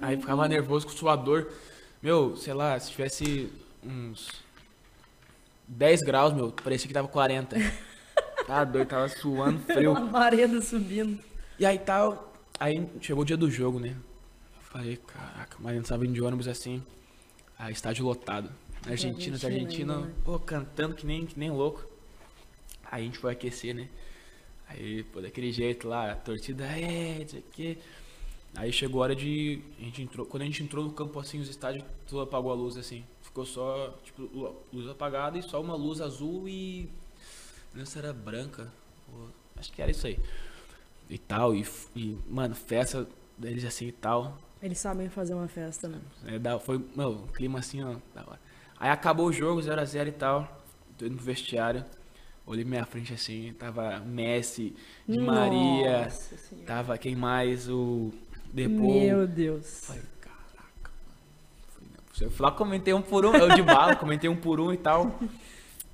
[0.00, 1.48] Aí ficava nervoso com suador.
[2.02, 3.50] Meu, sei lá, se tivesse
[3.84, 4.30] uns
[5.66, 7.56] 10 graus, meu, parecia que tava 40.
[8.46, 9.92] Tá doido, tava suando frio.
[9.92, 11.18] Labareda subindo.
[11.58, 13.96] E aí tal, aí chegou o dia do jogo, né?
[14.76, 16.82] Falei, caraca, mas a gente tava indo de ônibus assim,
[17.58, 18.50] aí estádio lotado.
[18.84, 20.14] Na Argentina, os Argentina argentinos, ainda, né?
[20.22, 21.82] pô, cantando que nem, que nem louco.
[22.84, 23.88] Aí a gente foi aquecer, né?
[24.68, 27.78] Aí, pô, daquele jeito lá, a torcida, é, não sei o quê.
[28.54, 29.62] Aí chegou a hora de.
[29.78, 32.54] A gente entrou, quando a gente entrou no campo assim, os estádios, tudo apagou a
[32.54, 33.02] luz assim.
[33.22, 36.88] Ficou só, tipo, lu- luz apagada e só uma luz azul e.
[37.74, 38.70] Não sei se era branca.
[39.12, 40.18] ou- acho que era isso aí.
[41.08, 43.06] E tal, e, e, mano, festa
[43.36, 44.38] deles assim e tal.
[44.62, 46.00] Eles sabem fazer uma festa, né?
[46.26, 48.40] É, da, foi, meu, um clima assim, ó, da hora.
[48.78, 50.62] Aí acabou o jogo, 0x0 e tal.
[50.96, 51.84] Tô indo no vestiário.
[52.46, 54.74] Olhei minha frente assim, tava Messi,
[55.06, 56.66] Di Maria, Senhora.
[56.66, 57.68] tava quem mais?
[57.68, 58.12] O
[58.52, 59.00] Depô.
[59.00, 59.84] Meu Deus.
[59.84, 61.90] Falei, caraca, mano.
[61.90, 62.24] Não, é.
[62.24, 64.76] Eu fui lá, comentei um por um, eu de bala, comentei um por um e
[64.76, 65.18] tal.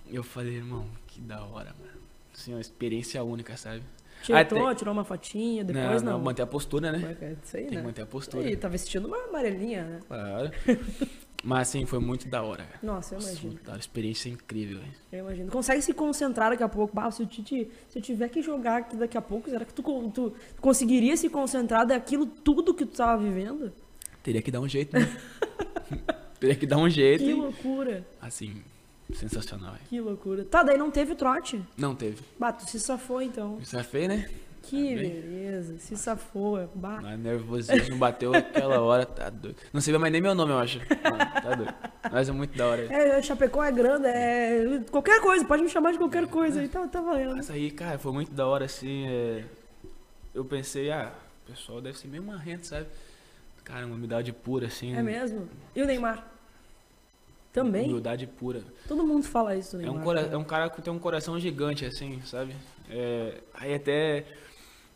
[0.07, 2.01] E eu falei, irmão, que da hora, mano.
[2.35, 3.83] Assim, uma experiência única, sabe?
[4.31, 6.19] Ah, Tirou, tem- tirou uma fotinha, depois não.
[6.21, 7.17] manter a postura, né?
[7.21, 7.81] É Isso aí, Tem né?
[7.81, 8.47] que manter a postura.
[8.47, 10.01] Aí, tá vestindo uma amarelinha, né?
[10.07, 10.51] Claro.
[11.45, 12.79] Mas assim, foi muito da hora, cara.
[12.85, 13.59] Nossa, eu Nossa, imagino.
[13.67, 13.77] hora.
[13.79, 14.93] Experiência incrível, velho.
[15.11, 15.51] Eu imagino.
[15.51, 16.95] Consegue se concentrar daqui a pouco.
[16.95, 17.43] Bah, se, eu te-
[17.89, 19.83] se eu tiver que jogar aqui daqui a pouco, será que tu,
[20.15, 23.73] tu conseguiria se concentrar daquilo tudo que tu tava vivendo?
[24.23, 25.01] Teria que dar um jeito, né?
[26.39, 27.25] Teria que dar um jeito.
[27.25, 28.07] Que e, loucura.
[28.21, 28.63] assim,
[29.15, 29.85] sensacional, velho.
[29.89, 30.45] Que loucura.
[30.45, 31.63] Tá, daí não teve trote.
[31.77, 32.23] Não teve.
[32.39, 33.59] Bah, tu se safou então.
[33.73, 34.29] É feio, né?
[34.63, 35.11] Que bem.
[35.11, 35.77] beleza.
[35.79, 36.69] Se safou.
[36.75, 37.01] Bah.
[37.03, 39.57] Mas nervosismo bateu aquela hora, tá doido.
[39.73, 40.79] Não sei mais nem meu nome, eu acho.
[40.79, 41.75] Não, tá doido.
[42.13, 42.83] Mas é muito da hora.
[42.85, 44.81] É, Chapecó é grande, é.
[44.91, 47.35] Qualquer coisa, pode me chamar de qualquer coisa aí, tá, tá valendo.
[47.37, 49.05] Mas aí, cara, foi muito da hora, assim.
[49.09, 49.45] é,
[50.33, 51.13] Eu pensei, ah,
[51.45, 52.87] o pessoal deve ser meio marrento, sabe?
[53.65, 54.95] Cara, uma umidade pura, assim.
[54.95, 55.49] É mesmo?
[55.75, 56.25] E o Neymar?
[57.53, 57.85] Também?
[57.89, 58.63] Humildade pura.
[58.89, 59.85] Todo mundo fala isso, né?
[59.87, 62.55] É um, cora é um cara que tem um coração gigante, assim, sabe?
[62.89, 64.25] É, aí até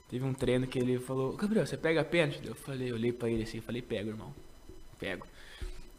[0.08, 2.40] teve um treino que ele falou, Gabriel, você pega pênalti?
[2.44, 4.32] Eu falei, eu olhei pra ele assim, falei, pego, irmão.
[4.98, 5.26] Pego.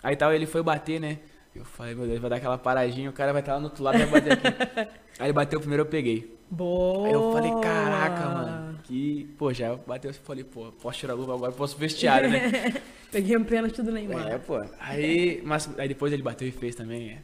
[0.02, 1.20] Aí tal, ele foi bater, né?
[1.58, 3.84] Eu falei, meu Deus, vai dar aquela paradinha, o cara vai estar lá no outro
[3.84, 4.88] lado e vai bater aqui.
[5.20, 6.38] aí ele bateu primeiro, eu peguei.
[6.50, 7.08] Boa!
[7.08, 8.80] Aí eu falei, caraca, mano.
[8.84, 12.82] Que, pô, já bateu, eu falei, pô, posso tirar a luva agora, posso vestiário, né?
[13.12, 14.28] Peguei um pênalti do Neymar.
[14.28, 14.64] É, pô.
[14.80, 17.18] Aí, mas, aí depois ele bateu e fez também, é.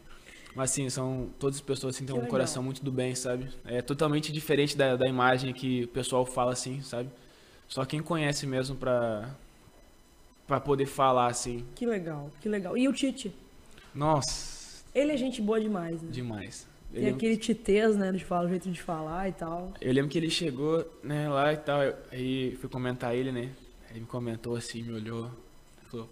[0.55, 2.29] Mas assim, são todas as pessoas assim, têm um legal.
[2.29, 3.49] coração muito do bem, sabe?
[3.65, 7.09] É totalmente diferente da, da imagem que o pessoal fala assim, sabe?
[7.67, 9.35] Só quem conhece mesmo pra,
[10.45, 11.65] pra poder falar assim.
[11.73, 12.77] Que legal, que legal.
[12.77, 13.33] E o Tite?
[13.93, 16.09] Nossa, Ele é gente boa demais, né?
[16.11, 16.67] demais.
[16.91, 18.11] Eu Tem lembro, aquele titez, né?
[18.11, 19.73] De falar, o jeito de falar e tal.
[19.81, 23.49] eu lembro que ele chegou, né, lá e tal, eu- aí fui comentar ele, né?
[23.89, 25.29] Ele me comentou assim, me olhou,
[25.89, 26.07] falou,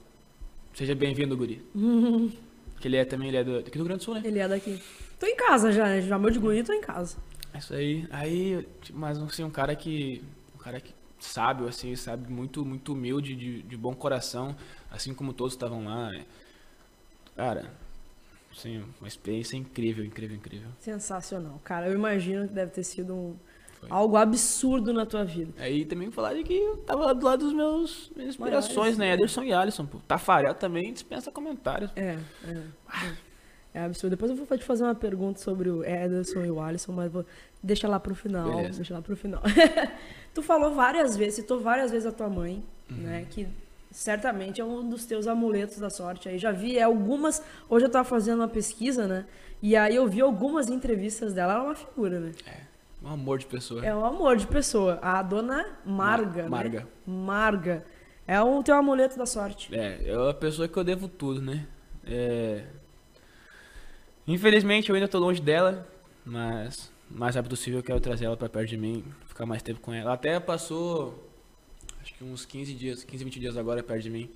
[0.74, 1.62] seja bem-vindo, guri.
[2.80, 4.22] que ele é também, ele é do, aqui do Rio Grande do Sul, né?
[4.26, 4.82] Ele é daqui.
[5.20, 6.02] Tô em casa já, né?
[6.02, 7.18] Já meu de guri, tô em casa.
[7.54, 8.08] É Isso aí.
[8.10, 10.24] Aí, tipo, mas assim, um cara que.
[10.56, 14.56] Um cara que sábio, assim, sabe, muito, muito humilde, de, de bom coração,
[14.90, 16.12] assim como todos estavam lá.
[16.16, 16.26] é.
[17.42, 17.72] Cara,
[18.52, 20.70] assim, uma experiência incrível, incrível, incrível.
[20.80, 21.60] Sensacional.
[21.64, 23.36] Cara, eu imagino que deve ter sido um,
[23.90, 25.52] algo absurdo na tua vida.
[25.58, 29.16] Aí também falar de que eu tava do lado dos meus minhas inspirações, né?
[29.16, 29.98] Ederson e Alisson, pô.
[30.08, 31.90] Tafarel também dispensa comentários.
[31.96, 32.52] É, é.
[32.52, 33.32] é.
[33.74, 34.12] É absurdo.
[34.12, 37.26] Depois eu vou te fazer uma pergunta sobre o Ederson e o Alisson, mas vou...
[37.64, 38.52] deixa lá pro final.
[38.52, 38.76] Beleza.
[38.76, 39.42] Deixa lá pro final.
[40.32, 43.26] tu falou várias vezes, citou várias vezes a tua mãe, né?
[43.32, 43.48] Que
[43.92, 46.28] certamente é um dos teus amuletos da sorte.
[46.30, 47.44] Aí já vi algumas.
[47.70, 49.26] Hoje eu tava fazendo uma pesquisa, né?
[49.62, 52.32] E aí eu vi algumas entrevistas dela, ela é uma figura, né?
[53.04, 53.86] Um amor de pessoa.
[53.86, 54.98] É um amor de pessoa.
[55.02, 56.80] A dona Marga, Ma- Marga.
[56.82, 56.88] né?
[57.06, 57.86] Marga.
[58.28, 59.74] É o teu amuleto da sorte.
[59.76, 61.68] É, é a pessoa que eu devo tudo, né?
[62.06, 62.64] É...
[64.28, 65.88] Infelizmente eu ainda tô longe dela,
[66.26, 69.80] mas mais rápido possível eu quero trazer ela pra perto de mim, ficar mais tempo
[69.80, 70.06] com ela.
[70.06, 71.31] Ela Até passou,
[72.02, 74.30] acho que uns 15 dias, 15, 20 dias agora perto de mim.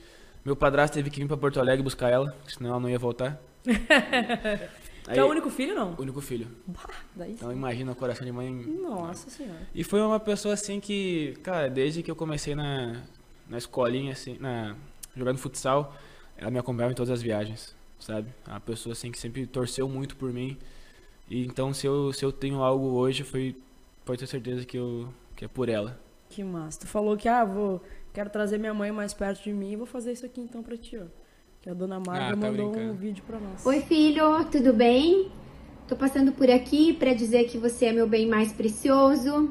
[0.43, 3.41] Meu padrasto teve que vir pra Porto Alegre buscar ela, senão ela não ia voltar.
[5.05, 5.95] Tu é o único filho, não?
[5.99, 6.47] único filho.
[6.65, 8.51] Bah, Então imagina o coração de mãe.
[8.51, 9.61] Nossa senhora.
[9.73, 13.03] E foi uma pessoa assim que, cara, desde que eu comecei na,
[13.47, 14.75] na escolinha, assim, na,
[15.15, 15.95] jogando futsal,
[16.35, 18.29] ela me acompanhava em todas as viagens, sabe?
[18.47, 20.57] É Uma pessoa assim que sempre torceu muito por mim.
[21.29, 23.55] E então se eu, se eu tenho algo hoje, foi,
[24.03, 25.99] pode ter certeza que, eu, que é por ela.
[26.35, 26.81] Que massa.
[26.81, 27.81] Tu falou que, ah, vou,
[28.13, 30.75] quero trazer minha mãe mais perto de mim e vou fazer isso aqui então pra
[30.75, 31.05] ti, ó.
[31.61, 32.93] Que a dona Marga Ah, tá mandou um brincando.
[32.95, 33.65] vídeo pra nós.
[33.65, 35.31] Oi, filho, tudo bem?
[35.87, 39.49] Tô passando por aqui para dizer que você é meu bem mais precioso,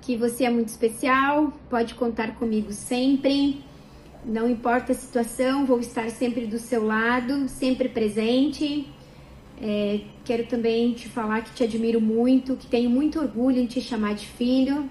[0.00, 3.60] que você é muito especial, pode contar comigo sempre.
[4.24, 8.86] Não importa a situação, vou estar sempre do seu lado, sempre presente.
[9.60, 13.80] É, quero também te falar que te admiro muito, que tenho muito orgulho em te
[13.80, 14.88] chamar de filho.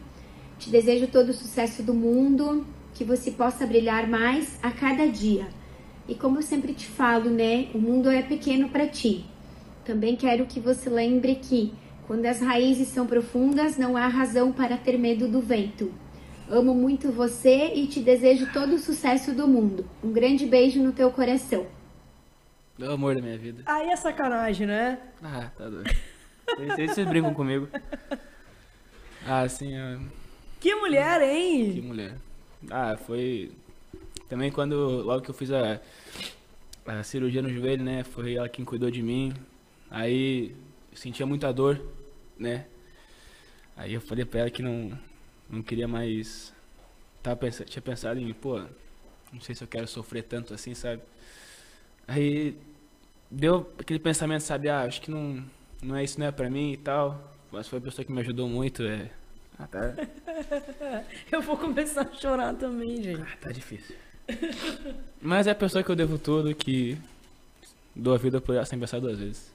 [0.60, 5.48] Te desejo todo o sucesso do mundo, que você possa brilhar mais a cada dia.
[6.08, 9.26] E como eu sempre te falo, né, o mundo é pequeno para ti.
[9.86, 11.74] Também quero que você lembre que
[12.08, 15.94] quando as raízes são profundas, não há razão para ter medo do vento.
[16.50, 19.86] Amo muito você e te desejo todo o sucesso do mundo.
[20.02, 21.68] Um grande beijo no teu coração.
[22.80, 23.64] O amor da minha vida.
[23.66, 24.98] Aí é sacanagem, né?
[25.22, 25.94] Ah, tá doido.
[26.88, 27.68] Vocês brincam comigo.
[29.26, 29.98] Ah, assim, é...
[30.60, 31.82] Que mulher, Que hein?
[31.82, 32.18] mulher.
[32.70, 33.52] Ah, foi.
[34.30, 34.76] Também quando.
[35.04, 35.80] Logo que eu fiz a,
[36.86, 38.04] a cirurgia no joelho, né?
[38.04, 39.34] Foi ela quem cuidou de mim.
[39.90, 40.56] Aí
[40.94, 41.80] sentia muita dor,
[42.38, 42.66] né?
[43.76, 44.98] Aí eu falei pra ela que não,
[45.50, 46.54] não queria mais.
[47.22, 48.60] Tava pensando, tinha pensado em, pô,
[49.32, 51.02] não sei se eu quero sofrer tanto assim, sabe?
[52.08, 52.56] Aí
[53.30, 54.70] deu aquele pensamento, sabe?
[54.70, 55.44] Ah, acho que não,
[55.84, 57.34] não é isso, não é pra mim e tal.
[57.52, 59.12] Mas foi a pessoa que me ajudou muito, é.
[59.60, 59.94] Ah, tá.
[61.32, 63.22] Eu vou começar a chorar também, gente.
[63.22, 63.96] Ah, tá difícil.
[65.22, 66.98] Mas é a pessoa que eu devo tudo, que
[67.96, 69.52] dou a vida por ela sem pensar duas vezes.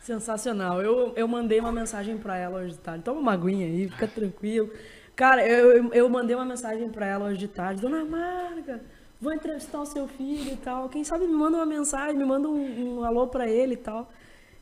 [0.00, 0.80] Sensacional.
[0.80, 3.02] Eu, eu mandei uma mensagem pra ela hoje de tarde.
[3.02, 4.70] Toma uma aguinha aí, fica tranquilo.
[5.16, 7.80] Cara, eu, eu, eu mandei uma mensagem pra ela hoje de tarde.
[7.80, 8.80] Dona Marga,
[9.20, 10.88] vou entrevistar o seu filho e tal.
[10.88, 14.12] Quem sabe me manda uma mensagem, me manda um, um alô pra ele e tal.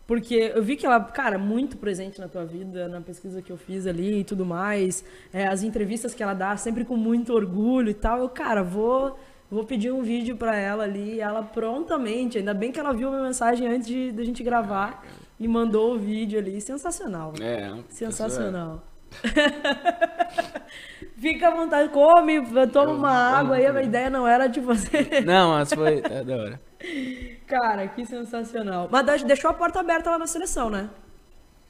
[0.07, 3.57] Porque eu vi que ela, cara, muito presente na tua vida, na pesquisa que eu
[3.57, 5.03] fiz ali e tudo mais.
[5.33, 8.19] É, as entrevistas que ela dá, sempre com muito orgulho e tal.
[8.19, 9.19] Eu, cara, vou,
[9.51, 11.21] vou pedir um vídeo pra ela ali.
[11.21, 14.43] Ela prontamente, ainda bem que ela viu a minha mensagem antes de, de a gente
[14.43, 15.07] gravar
[15.41, 16.61] e mandou o vídeo ali.
[16.61, 17.33] Sensacional.
[17.41, 18.85] É, uma Sensacional.
[21.25, 22.39] Fica à vontade, come,
[22.71, 23.67] toma Eu uma água aí.
[23.67, 25.23] A ideia não era de você.
[25.25, 26.03] Não, mas foi.
[26.05, 26.61] É da hora.
[27.49, 28.91] Cara, que sensacional.
[28.93, 30.91] Mas deixou a porta aberta lá na seleção, né?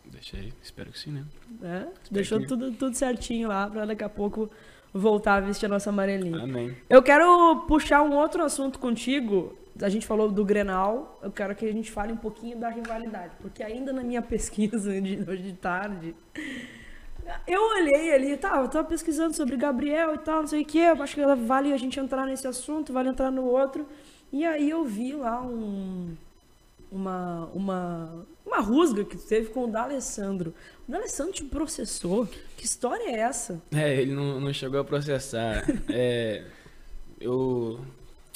[0.06, 1.24] Deixei, espero que sim, né?
[1.62, 2.46] É, deixou que...
[2.46, 4.50] tudo, tudo certinho lá pra daqui a pouco
[4.92, 6.42] voltar a vestir a nossa amarelinha.
[6.42, 6.76] Amém.
[6.90, 9.56] Eu quero puxar um outro assunto contigo.
[9.80, 13.34] A gente falou do Grenal, eu quero que a gente fale um pouquinho da rivalidade,
[13.40, 16.14] porque ainda na minha pesquisa de hoje de tarde,
[17.46, 20.78] eu olhei ali, tá, eu tava pesquisando sobre Gabriel e tal, não sei o que,
[20.78, 23.86] eu acho que vale a gente entrar nesse assunto, vale entrar no outro.
[24.32, 26.16] E aí eu vi lá um,
[26.90, 30.54] uma, uma, uma rusga que teve com o D'Alessandro.
[30.88, 32.26] O D'Alessandro te processou?
[32.56, 33.62] Que história é essa?
[33.72, 35.64] É, ele não, não chegou a processar.
[35.88, 36.44] é,
[37.20, 37.80] eu...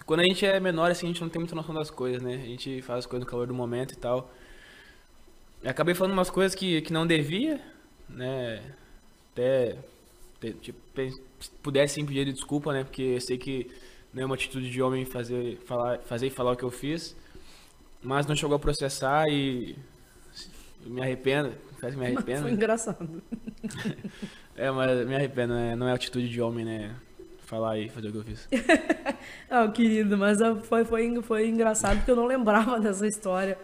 [0.06, 2.34] Quando a gente é menor, assim, a gente não tem muita noção das coisas, né?
[2.34, 4.30] A gente faz as coisas no calor do momento e tal.
[5.62, 7.60] Eu acabei falando umas coisas que, que não devia,
[8.08, 8.62] né?
[9.32, 9.76] Até,
[10.60, 10.78] tipo,
[11.40, 12.84] se pudesse pedir desculpa, né?
[12.84, 13.70] Porque eu sei que
[14.12, 17.16] não é uma atitude de homem fazer, falar, fazer e falar o que eu fiz.
[18.02, 19.76] Mas não chegou a processar e
[20.84, 21.52] me arrependo.
[21.80, 22.42] Faz me arrependo.
[22.42, 23.22] Foi engraçado.
[24.56, 25.76] é, mas me arrependo, né?
[25.76, 26.94] não é atitude de homem, né?
[27.44, 28.48] Falar e fazer o que eu fiz.
[29.50, 33.58] ah, querido, mas foi, foi, foi engraçado porque eu não lembrava dessa história.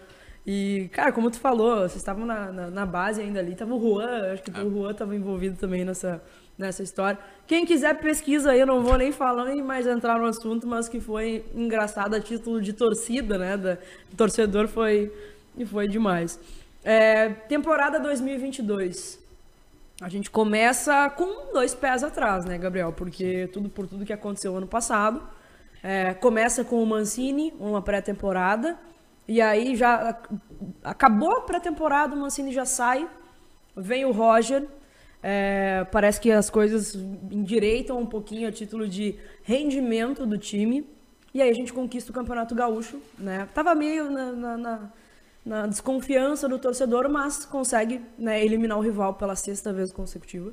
[0.46, 3.80] E, cara, como tu falou, vocês estavam na, na, na, base ainda ali, tava o
[3.80, 4.62] Juan, acho que ah.
[4.62, 6.22] o Juan estava envolvido também nessa,
[6.58, 7.18] nessa história.
[7.46, 10.86] Quem quiser pesquisa aí, eu não vou nem falar nem mais entrar no assunto, mas
[10.86, 13.56] que foi engraçado a título de torcida, né?
[13.56, 13.78] Da,
[14.18, 15.10] torcedor foi,
[15.56, 16.38] e foi demais.
[16.84, 19.18] É, temporada 2022.
[20.02, 22.92] A gente começa com dois pés atrás, né, Gabriel?
[22.92, 25.22] Porque tudo por tudo que aconteceu ano passado.
[25.82, 28.76] É, começa com o Mancini, uma pré-temporada.
[29.26, 30.18] E aí já
[30.82, 33.08] acabou a pré-temporada, o Mancini já sai.
[33.76, 34.66] Vem o Roger,
[35.26, 40.86] é, parece que as coisas endireitam um pouquinho a título de rendimento do time.
[41.32, 43.48] E aí a gente conquista o Campeonato Gaúcho, né?
[43.54, 44.92] Tava meio na, na, na,
[45.44, 50.52] na desconfiança do torcedor, mas consegue né, eliminar o rival pela sexta vez consecutiva.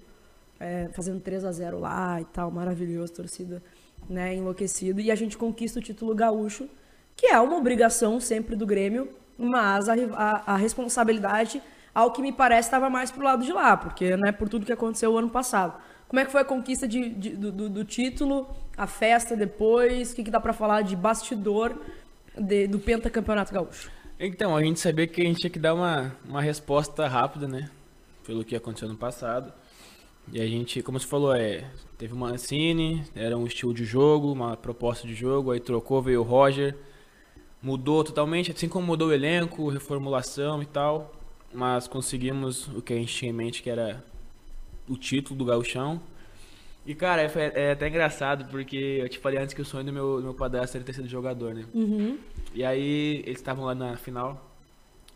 [0.58, 3.62] É, fazendo 3 a 0 lá e tal, maravilhoso, torcida
[4.08, 5.02] né, enlouquecida.
[5.02, 6.70] E a gente conquista o título gaúcho,
[7.16, 11.62] que é uma obrigação sempre do Grêmio, mas a, a, a responsabilidade
[11.94, 14.72] ao que me parece estava mais pro lado de lá, porque né, por tudo que
[14.72, 15.80] aconteceu o ano passado.
[16.08, 20.12] Como é que foi a conquista de, de, do, do, título, a festa depois?
[20.12, 21.74] O que, que dá para falar de bastidor
[22.38, 23.90] de, do pentacampeonato gaúcho?
[24.20, 27.70] Então, a gente sabia que a gente tinha que dar uma, uma resposta rápida, né?
[28.26, 29.54] Pelo que aconteceu no passado.
[30.32, 31.64] E a gente, como você falou, é,
[31.98, 36.20] teve uma Mancini, era um estilo de jogo, uma proposta de jogo, aí trocou, veio
[36.20, 36.76] o Roger,
[37.62, 41.22] mudou totalmente, assim como mudou o elenco, reformulação e tal
[41.54, 44.04] mas conseguimos o que a gente tinha em mente, que era
[44.88, 46.02] o título do gauchão.
[46.86, 49.94] E, cara, é, é, até engraçado, porque eu te falei antes que o sonho do
[49.94, 51.66] meu, do meu padrasto era ter sido jogador, né?
[51.74, 52.18] Uhum.
[52.54, 54.50] E aí, eles estavam lá na final.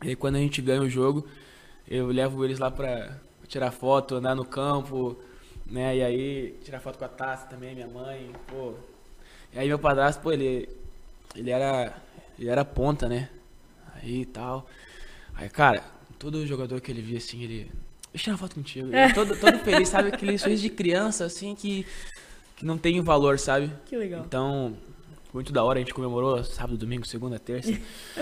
[0.04, 1.28] E aí, quando a gente ganha o jogo,
[1.88, 3.18] eu levo eles lá pra
[3.48, 5.18] tirar foto, andar no campo,
[5.66, 5.98] né?
[5.98, 8.74] E aí, tirar foto com a taça também, minha mãe, pô.
[9.54, 10.70] E aí, meu padrasto, pô, ele,
[11.36, 11.96] ele era,
[12.38, 13.30] ele era ponta, né?
[13.96, 14.68] Aí e tal.
[15.34, 15.84] Aí, cara,
[16.18, 17.72] todo jogador que ele via assim, ele.
[18.12, 18.94] Deixa eu tirar foto contigo.
[18.96, 19.12] É.
[19.14, 20.10] Todo, todo feliz, sabe?
[20.10, 21.86] Aquele sorriso de criança, assim, que,
[22.56, 23.72] que não tem valor, sabe?
[23.86, 24.24] Que legal.
[24.26, 24.78] Então,
[25.34, 27.74] muito da hora, a gente comemorou sábado, domingo, segunda, terça.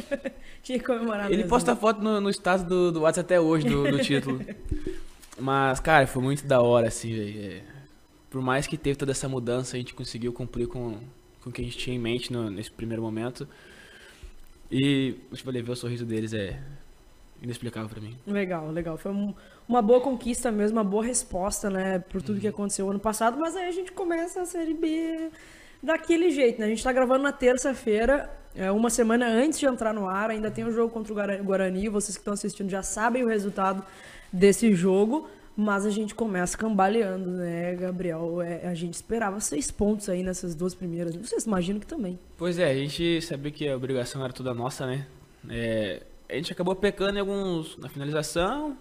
[0.63, 1.49] Tinha que comemorar Ele mesmo.
[1.49, 4.43] posta foto no, no status do, do WhatsApp até hoje, do, do título.
[5.39, 7.39] Mas, cara, foi muito da hora, assim, velho.
[7.39, 7.61] É,
[8.31, 10.97] por mais que teve toda essa mudança, a gente conseguiu cumprir com,
[11.43, 13.47] com o que a gente tinha em mente no, nesse primeiro momento.
[14.75, 16.59] E, tipo, ver o sorriso deles é,
[17.43, 18.17] inexplicável para mim.
[18.25, 18.97] Legal, legal.
[18.97, 19.31] Foi um,
[19.69, 22.53] uma boa conquista mesmo, uma boa resposta, né, por tudo que uhum.
[22.53, 25.29] aconteceu ano passado, mas aí a gente começa a Série B
[25.81, 26.65] daquele jeito, né?
[26.65, 30.49] A gente tá gravando na terça-feira, é, uma semana antes de entrar no ar, ainda
[30.49, 33.85] tem o um jogo contra o Guarani, vocês que estão assistindo já sabem o resultado
[34.31, 38.41] desse jogo, mas a gente começa cambaleando, né, Gabriel?
[38.41, 41.15] É, a gente esperava seis pontos aí nessas duas primeiras.
[41.15, 42.17] Vocês imaginam que também.
[42.37, 45.05] Pois é, a gente sabia que a obrigação era toda nossa, né?
[45.49, 48.75] É, a gente acabou pecando em alguns na finalização.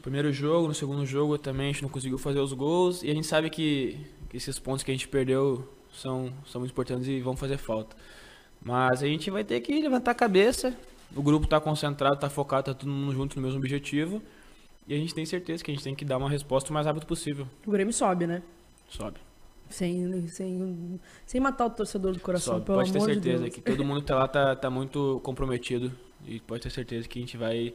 [0.00, 3.02] Primeiro jogo, no segundo jogo também a gente não conseguiu fazer os gols.
[3.02, 3.98] E a gente sabe que,
[4.30, 7.94] que esses pontos que a gente perdeu são, são muito importantes e vão fazer falta.
[8.62, 10.74] Mas a gente vai ter que levantar a cabeça.
[11.14, 14.22] O grupo está concentrado, está focado, está todo mundo junto no mesmo objetivo.
[14.86, 16.86] E a gente tem certeza que a gente tem que dar uma resposta o mais
[16.86, 17.46] rápido possível.
[17.66, 18.42] O Grêmio sobe, né?
[18.88, 19.18] Sobe.
[19.68, 22.66] Sem, sem, sem matar o torcedor do coração, sobe.
[22.66, 23.54] pelo Pode amor ter certeza de Deus.
[23.54, 25.92] que todo mundo que tá lá tá, tá muito comprometido
[26.26, 27.72] e pode ter certeza que a gente vai,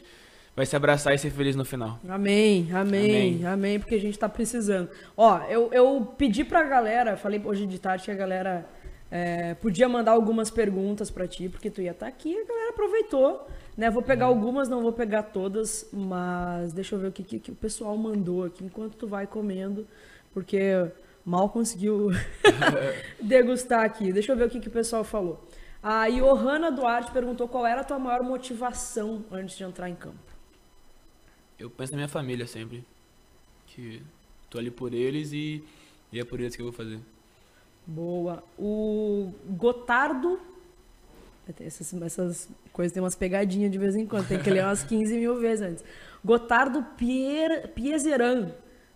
[0.53, 1.97] vai se abraçar e ser feliz no final.
[2.09, 4.89] Amém, amém, amém, amém porque a gente tá precisando.
[5.15, 8.67] Ó, eu, eu pedi pra galera, falei hoje de tarde que a galera
[9.11, 13.47] É, podia mandar algumas perguntas pra ti, porque tu ia estar aqui, a galera aproveitou.
[13.78, 13.89] Né?
[13.89, 17.51] Vou pegar algumas, não vou pegar todas, mas deixa eu ver o que, que, que
[17.51, 19.86] o pessoal mandou aqui enquanto tu vai comendo,
[20.34, 20.59] porque
[21.26, 22.09] mal conseguiu
[23.21, 24.13] degustar aqui.
[24.13, 25.45] Deixa eu ver o que, que o pessoal falou.
[25.84, 30.17] A Johanna Duarte perguntou qual era a tua maior motivação antes de entrar em campo.
[31.59, 32.84] Eu penso na minha família sempre.
[33.67, 34.01] Que
[34.49, 35.63] tô ali por eles e,
[36.11, 36.99] e é por eles que eu vou fazer.
[37.86, 38.43] Boa.
[38.57, 40.39] O Gotardo.
[41.59, 45.15] Essas, essas coisas tem umas pegadinhas de vez em quando, tem que ler umas 15
[45.17, 45.83] mil vezes antes.
[46.23, 48.51] Gotardo Pier, Piezeran.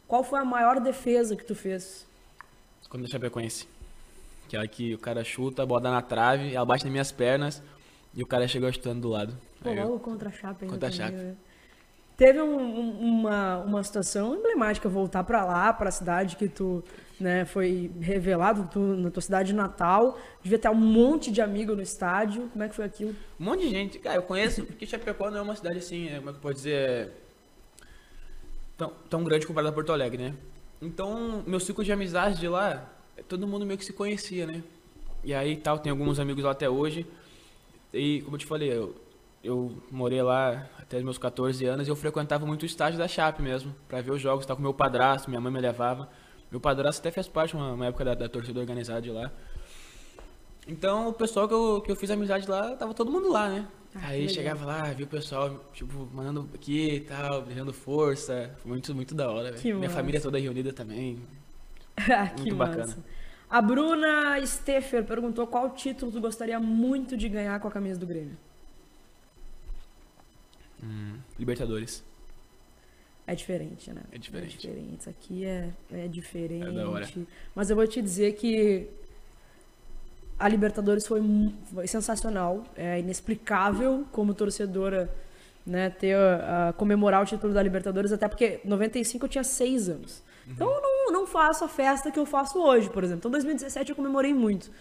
[0.07, 2.07] Qual foi a maior defesa que tu fez?
[2.89, 3.67] Quando eu Chapecoense.
[4.47, 7.61] Aquela que o cara chuta, a bola dá na trave, ela bate nas minhas pernas
[8.15, 9.37] e o cara chegou chutando do lado.
[9.61, 10.63] Pô, Aí eu- logo contra a Chape.
[10.65, 11.15] ainda Contra a Chape.
[11.15, 11.35] né?
[12.19, 16.83] Teve um- um- uma, uma situação emblemática, voltar pra lá, pra cidade que tu
[17.17, 20.19] né, foi revelado, tu, na tua cidade natal.
[20.43, 22.49] Devia ter um monte de amigo no estádio.
[22.51, 23.15] Como é que foi aquilo?
[23.39, 26.17] Um monte de gente, cara, eu conheço, porque Chapecó não é uma cidade assim, é,
[26.17, 27.09] como é que eu posso dizer, é
[28.77, 30.33] tão, tão grande comparado a Porto Alegre, né?
[30.81, 32.85] Então, meu ciclo de amizade de lá,
[33.29, 34.61] todo mundo meio que se conhecia, né?
[35.23, 37.05] E aí tal, tem alguns amigos lá até hoje.
[37.93, 38.93] E como eu te falei, eu,
[39.43, 43.07] eu morei lá até os meus 14 anos e eu frequentava muito o estádio da
[43.07, 46.09] Chape mesmo, pra ver os jogos, tava com meu padrasto, minha mãe me levava.
[46.51, 49.31] Meu padrasto até fez parte uma, uma época da, da torcida organizada de lá.
[50.67, 53.67] Então, o pessoal que eu, que eu fiz amizade lá, tava todo mundo lá, né?
[53.95, 54.35] Ah, Aí legal.
[54.35, 58.53] chegava lá, via o pessoal, tipo, mandando aqui e tal, dando força.
[58.59, 59.63] Foi muito, muito da hora, velho.
[59.63, 59.95] Minha massa.
[59.95, 61.21] família toda reunida também.
[62.09, 62.77] Ah, que Muito massa.
[62.77, 62.97] bacana.
[63.49, 68.05] A Bruna Steffer perguntou qual título tu gostaria muito de ganhar com a camisa do
[68.05, 68.37] Grêmio.
[70.83, 72.03] Hum, Libertadores.
[73.27, 74.01] É diferente, né?
[74.11, 74.55] É diferente.
[74.55, 74.97] É diferente.
[74.99, 76.67] Isso aqui é, é diferente.
[76.67, 77.07] É da hora.
[77.53, 78.87] Mas eu vou te dizer que
[80.39, 81.21] a Libertadores foi,
[81.71, 82.63] foi sensacional.
[82.75, 85.13] É inexplicável como torcedora
[85.65, 90.23] né, ter a, comemorar o título da Libertadores, até porque 95 eu tinha 6 anos.
[90.47, 93.19] Então eu não, não faço a festa que eu faço hoje, por exemplo.
[93.19, 94.71] Então 2017 eu comemorei muito.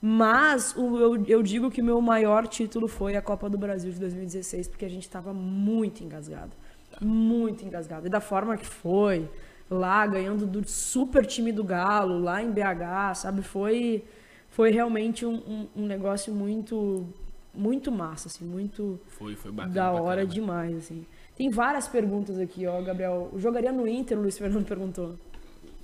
[0.00, 3.90] Mas o- eu, eu digo que o meu maior título foi a Copa do Brasil
[3.92, 6.52] de 2016, porque a gente estava muito engasgado.
[7.00, 8.06] Muito engasgado.
[8.06, 9.28] E da forma que foi,
[9.70, 13.42] lá ganhando do super time do Galo, lá em BH, sabe?
[13.42, 14.04] Foi,
[14.50, 17.06] foi realmente um, um- um negócio muito,
[17.54, 19.74] muito massa, assim, muito Foi, foi bacana.
[19.74, 20.32] da hora caramba.
[20.34, 21.04] demais, assim.
[21.36, 23.30] Tem várias perguntas aqui, ó, Gabriel.
[23.36, 25.18] Jogaria no Inter, o Luiz Fernando perguntou.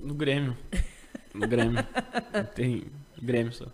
[0.00, 0.56] No Grêmio.
[1.34, 1.78] No Grêmio.
[2.54, 2.84] Tem
[3.22, 3.66] Grêmio só.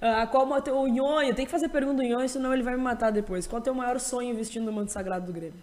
[0.00, 1.34] Ah, qual o Nhonho?
[1.34, 3.46] Tem que fazer pergunta do Nhonho, senão ele vai me matar depois.
[3.46, 5.60] Qual é o teu maior sonho vestindo no manto sagrado do Grêmio?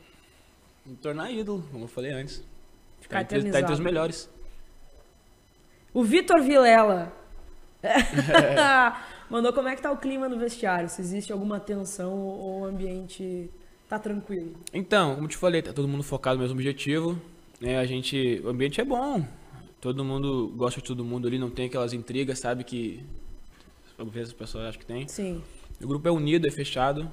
[0.86, 2.44] Me tornar ídolo, como eu falei antes.
[3.00, 4.30] Ficar Tá entre, tá entre os melhores.
[5.94, 7.12] O Vitor Vilela
[9.30, 12.66] mandou como é que tá o clima no vestiário, se existe alguma tensão ou o
[12.66, 13.50] ambiente
[13.88, 14.56] tá tranquilo.
[14.74, 17.20] Então, como te falei, tá todo mundo focado no mesmo objetivo.
[17.60, 17.78] Né?
[17.80, 19.26] A gente, o ambiente é bom.
[19.86, 23.06] Todo mundo gosta de todo mundo ali, não tem aquelas intrigas, sabe que
[24.00, 25.08] às vezes as pessoas acham que tem.
[25.08, 25.44] Sim.
[25.80, 27.08] O grupo é unido, é fechado.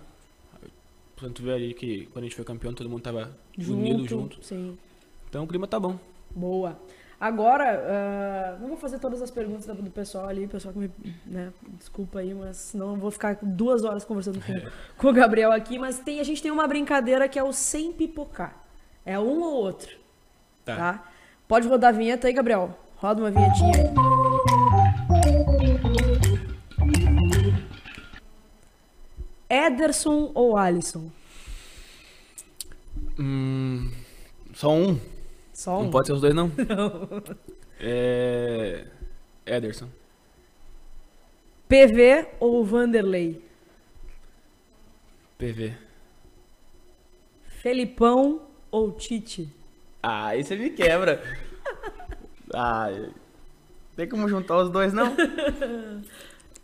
[1.15, 4.43] Tanto vê ali que quando a gente foi campeão, todo mundo tava unido junto.
[4.43, 4.79] Sim.
[5.29, 5.99] Então o clima tá bom.
[6.31, 6.81] Boa.
[7.21, 10.91] Agora, ah, não vou fazer todas as perguntas do pessoal ali, pessoal que me.
[11.27, 14.53] Né, desculpa aí, mas eu vou ficar duas horas conversando com,
[14.97, 15.79] com o Gabriel aqui.
[15.79, 18.65] Mas tem, a gente tem uma brincadeira que é o sem pipocar.
[19.05, 19.95] É um ou outro.
[20.65, 20.77] Tá.
[20.77, 21.12] Tá?
[21.53, 22.75] Pode rodar a vinheta aí, Gabriel.
[22.97, 23.73] Roda uma vinhetinha
[29.51, 29.67] aí.
[29.67, 31.11] Ederson ou Alisson?
[33.19, 33.91] Hum,
[34.55, 34.99] só um.
[35.53, 35.83] Só um.
[35.83, 36.51] Não pode ser os dois, não?
[37.79, 38.87] É.
[39.45, 39.91] Ederson.
[41.69, 43.45] PV ou Vanderlei?
[45.37, 45.77] PV.
[47.61, 48.41] Felipão
[48.71, 49.61] ou Tite?
[50.03, 51.23] Ah, aí você me quebra.
[52.55, 52.89] ah,
[53.97, 55.15] tem como juntar os dois, não?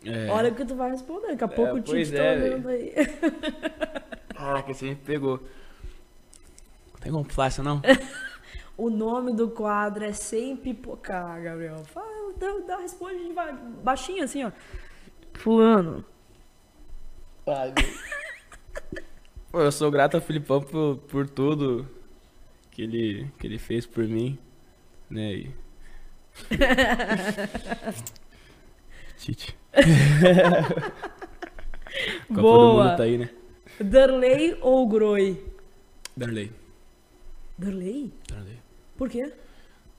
[0.05, 0.29] É.
[0.29, 1.27] Olha o que tu vai responder.
[1.27, 2.93] Daqui a pouco o pois Tite tá é, olhando aí.
[4.33, 5.43] Caraca, você me pegou.
[6.93, 7.81] Não tem como fácil, não?
[8.77, 11.83] O nome do quadro é Sem Pipocar, Gabriel.
[11.83, 13.51] Fala, dá, dá, responde de ba-
[13.83, 14.51] baixinho assim, ó.
[15.33, 16.05] Fulano.
[19.51, 21.85] Pô, eu sou grato ao Filipão por, por tudo
[22.79, 24.37] que ele, que ele fez por mim,
[25.09, 25.33] né?
[25.33, 25.51] E...
[29.17, 29.57] Tite.
[32.29, 32.85] Copa do Boa.
[32.85, 33.29] Mundo tá aí, né?
[33.81, 35.43] Darley ou Groi?
[36.15, 36.53] Darley.
[37.57, 38.13] Darley?
[38.29, 38.59] Darley.
[38.97, 39.33] Por quê?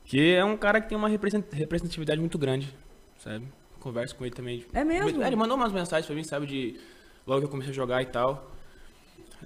[0.05, 2.75] Que é um cara que tem uma represent- representatividade muito grande,
[3.19, 3.47] sabe?
[3.79, 4.65] converso com ele também.
[4.75, 5.23] É mesmo?
[5.23, 6.79] Ele mandou umas mensagens pra mim, sabe, de
[7.27, 8.51] logo que eu comecei a jogar e tal.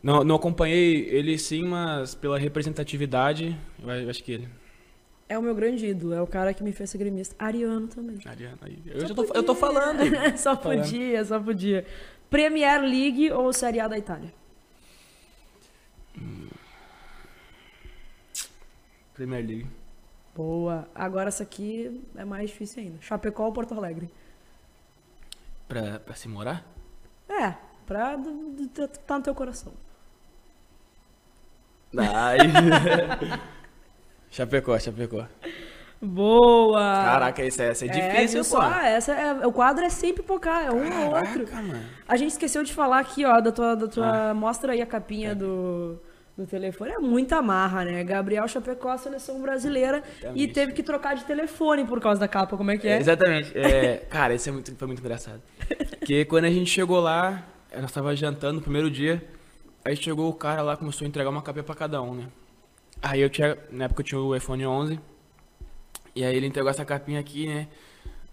[0.03, 4.49] Não, não acompanhei ele sim, mas pela representatividade, eu acho que ele.
[5.29, 7.35] É o meu grande ídolo, é o cara que me fez ser gremista.
[7.39, 8.19] Ariano também.
[8.27, 8.79] Ariana, aí.
[8.87, 10.01] Eu, já tô, eu tô falando.
[10.37, 10.83] só falando.
[10.83, 11.87] podia, só podia.
[12.29, 14.33] Premier League ou Série A da Itália?
[19.15, 19.67] Premier League.
[20.35, 20.89] Boa.
[20.95, 22.97] Agora essa aqui é mais difícil ainda.
[23.01, 24.11] Chapecó ou Porto Alegre?
[25.69, 26.67] Pra, pra se morar?
[27.29, 27.55] É,
[27.87, 29.73] pra do- do- tá no teu coração.
[31.99, 32.39] Ai.
[34.31, 35.27] Chapecó, Chapecó.
[36.05, 36.81] Boa!
[36.81, 38.61] Caraca, essa, essa é difícil, viu pô.
[38.61, 38.81] só?
[38.81, 41.47] Essa é, o quadro é sempre pocar, é um ou outro.
[41.53, 41.81] Mano.
[42.07, 43.75] A gente esqueceu de falar aqui, ó, da tua.
[43.75, 45.99] Da tua Mostra aí a capinha do,
[46.37, 46.93] do telefone.
[46.93, 48.05] É muita marra, né?
[48.05, 50.03] Gabriel Chapecó, seleção brasileira.
[50.07, 50.53] E Exatamente.
[50.53, 52.57] teve que trocar de telefone por causa da capa.
[52.57, 52.99] Como é que é?
[52.99, 53.57] Exatamente.
[53.57, 55.41] É, cara, isso é muito, foi muito engraçado.
[55.99, 57.43] Porque quando a gente chegou lá,
[57.81, 59.23] nós tava jantando no primeiro dia,
[59.85, 62.27] aí chegou o cara lá, começou a entregar uma capinha pra cada um, né?
[63.03, 65.01] Aí eu tinha, na época eu tinha o iPhone 11,
[66.15, 67.69] e aí ele entregou essa capinha aqui, né?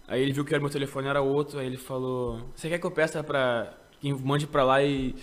[0.08, 2.86] Aí ele viu que era meu telefone era outro, aí ele falou, você quer que
[2.86, 5.14] eu peça pra, que mande pra lá e,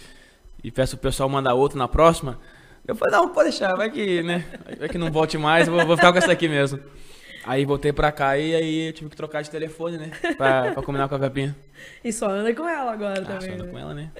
[0.63, 2.39] e peça o pessoal mandar outro na próxima?
[2.87, 4.45] Eu falei, não, pode deixar, vai que, né?
[4.79, 6.79] Vai que não volte mais, vou, vou ficar com essa aqui mesmo.
[7.45, 10.11] Aí voltei pra cá e aí eu tive que trocar de telefone, né?
[10.37, 11.55] Pra, pra combinar com a capinha.
[12.03, 13.53] E só anda com ela agora Ah, só também.
[13.53, 13.71] ando né?
[13.71, 14.11] com ela, né?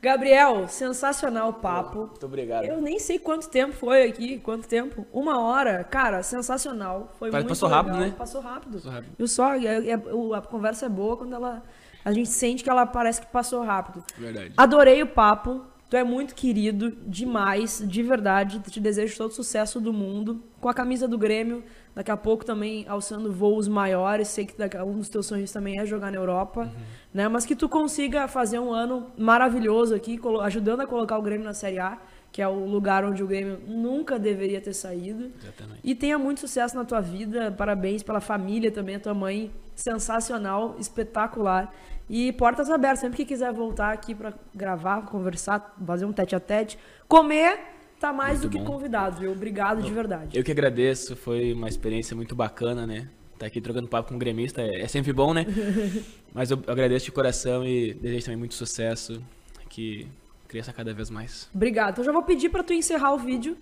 [0.00, 2.06] Gabriel, sensacional o papo.
[2.06, 2.64] Muito obrigado.
[2.64, 5.04] Eu nem sei quanto tempo foi aqui, quanto tempo.
[5.12, 7.12] Uma hora, cara, sensacional.
[7.18, 8.08] Foi Parece muito passou rápido, legal.
[8.10, 8.14] né?
[8.16, 8.72] Passou rápido.
[8.74, 9.14] Passou rápido.
[9.18, 9.54] Viu só?
[9.54, 11.62] É- é- o- a conversa é boa quando ela.
[12.04, 14.04] A gente sente que ela parece que passou rápido.
[14.16, 14.52] Verdade.
[14.56, 15.62] Adorei o papo.
[15.90, 18.60] Tu é muito querido, demais, de verdade.
[18.60, 20.42] Te desejo todo o sucesso do mundo.
[20.60, 21.64] Com a camisa do Grêmio,
[21.98, 24.28] daqui a pouco também alçando voos maiores.
[24.28, 26.70] Sei que um dos teus sonhos também é jogar na Europa,
[27.12, 27.26] né?
[27.26, 31.52] Mas que tu consiga fazer um ano maravilhoso aqui, ajudando a colocar o Grêmio na
[31.52, 31.98] Série A,
[32.30, 35.32] que é o lugar onde o Grêmio nunca deveria ter saído.
[35.42, 35.80] Exatamente.
[35.82, 37.50] E tenha muito sucesso na tua vida.
[37.50, 39.50] Parabéns pela família também, a tua mãe.
[39.74, 41.74] Sensacional, espetacular.
[42.08, 46.40] E portas abertas, sempre que quiser voltar aqui pra gravar, conversar, fazer um tete a
[46.40, 46.78] tete,
[47.08, 47.58] comer,
[47.98, 48.72] tá mais Muito do que bom.
[48.72, 49.32] convidado, viu?
[49.32, 50.36] Obrigado de verdade.
[50.36, 53.08] Eu que agradeço, foi uma experiência muito bacana, né?
[53.38, 55.46] Tá aqui trocando papo com um gremista é, é sempre bom, né?
[56.34, 59.22] Mas eu agradeço de coração e desejo também muito sucesso,
[59.68, 60.08] que
[60.48, 61.48] cresça cada vez mais.
[61.54, 61.92] Obrigado.
[61.92, 63.56] Então já vou pedir pra tu encerrar o vídeo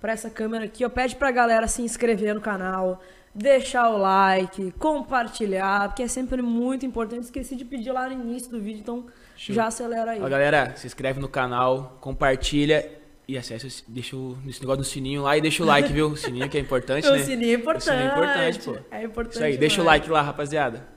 [0.00, 0.84] pra essa câmera aqui.
[0.84, 3.02] Eu pede pra galera se inscrever no canal,
[3.34, 7.24] deixar o like, compartilhar, porque é sempre muito importante.
[7.24, 9.06] Esqueci de pedir lá no início do vídeo, então
[9.36, 9.54] Show.
[9.54, 10.22] já acelera aí.
[10.22, 12.97] Ó, galera, se inscreve no canal, compartilha
[13.28, 16.08] e acessa, esse- deixa o, esse negócio do sininho lá e deixa o like, viu?
[16.08, 17.18] O sininho que é importante, O né?
[17.24, 17.82] sininho é importante.
[17.88, 18.76] O sininho é importante, pô.
[18.90, 19.34] É importante.
[19.34, 20.00] Isso aí, deixa o demais.
[20.00, 20.88] like lá, rapaziada.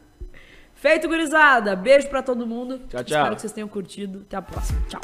[0.74, 1.76] Feito, gurizada.
[1.76, 2.80] Beijo pra todo mundo.
[2.90, 3.18] Tchau, tchau.
[3.20, 4.22] Espero que vocês tenham curtido.
[4.26, 4.82] Até a próxima.
[4.88, 5.02] Tchau.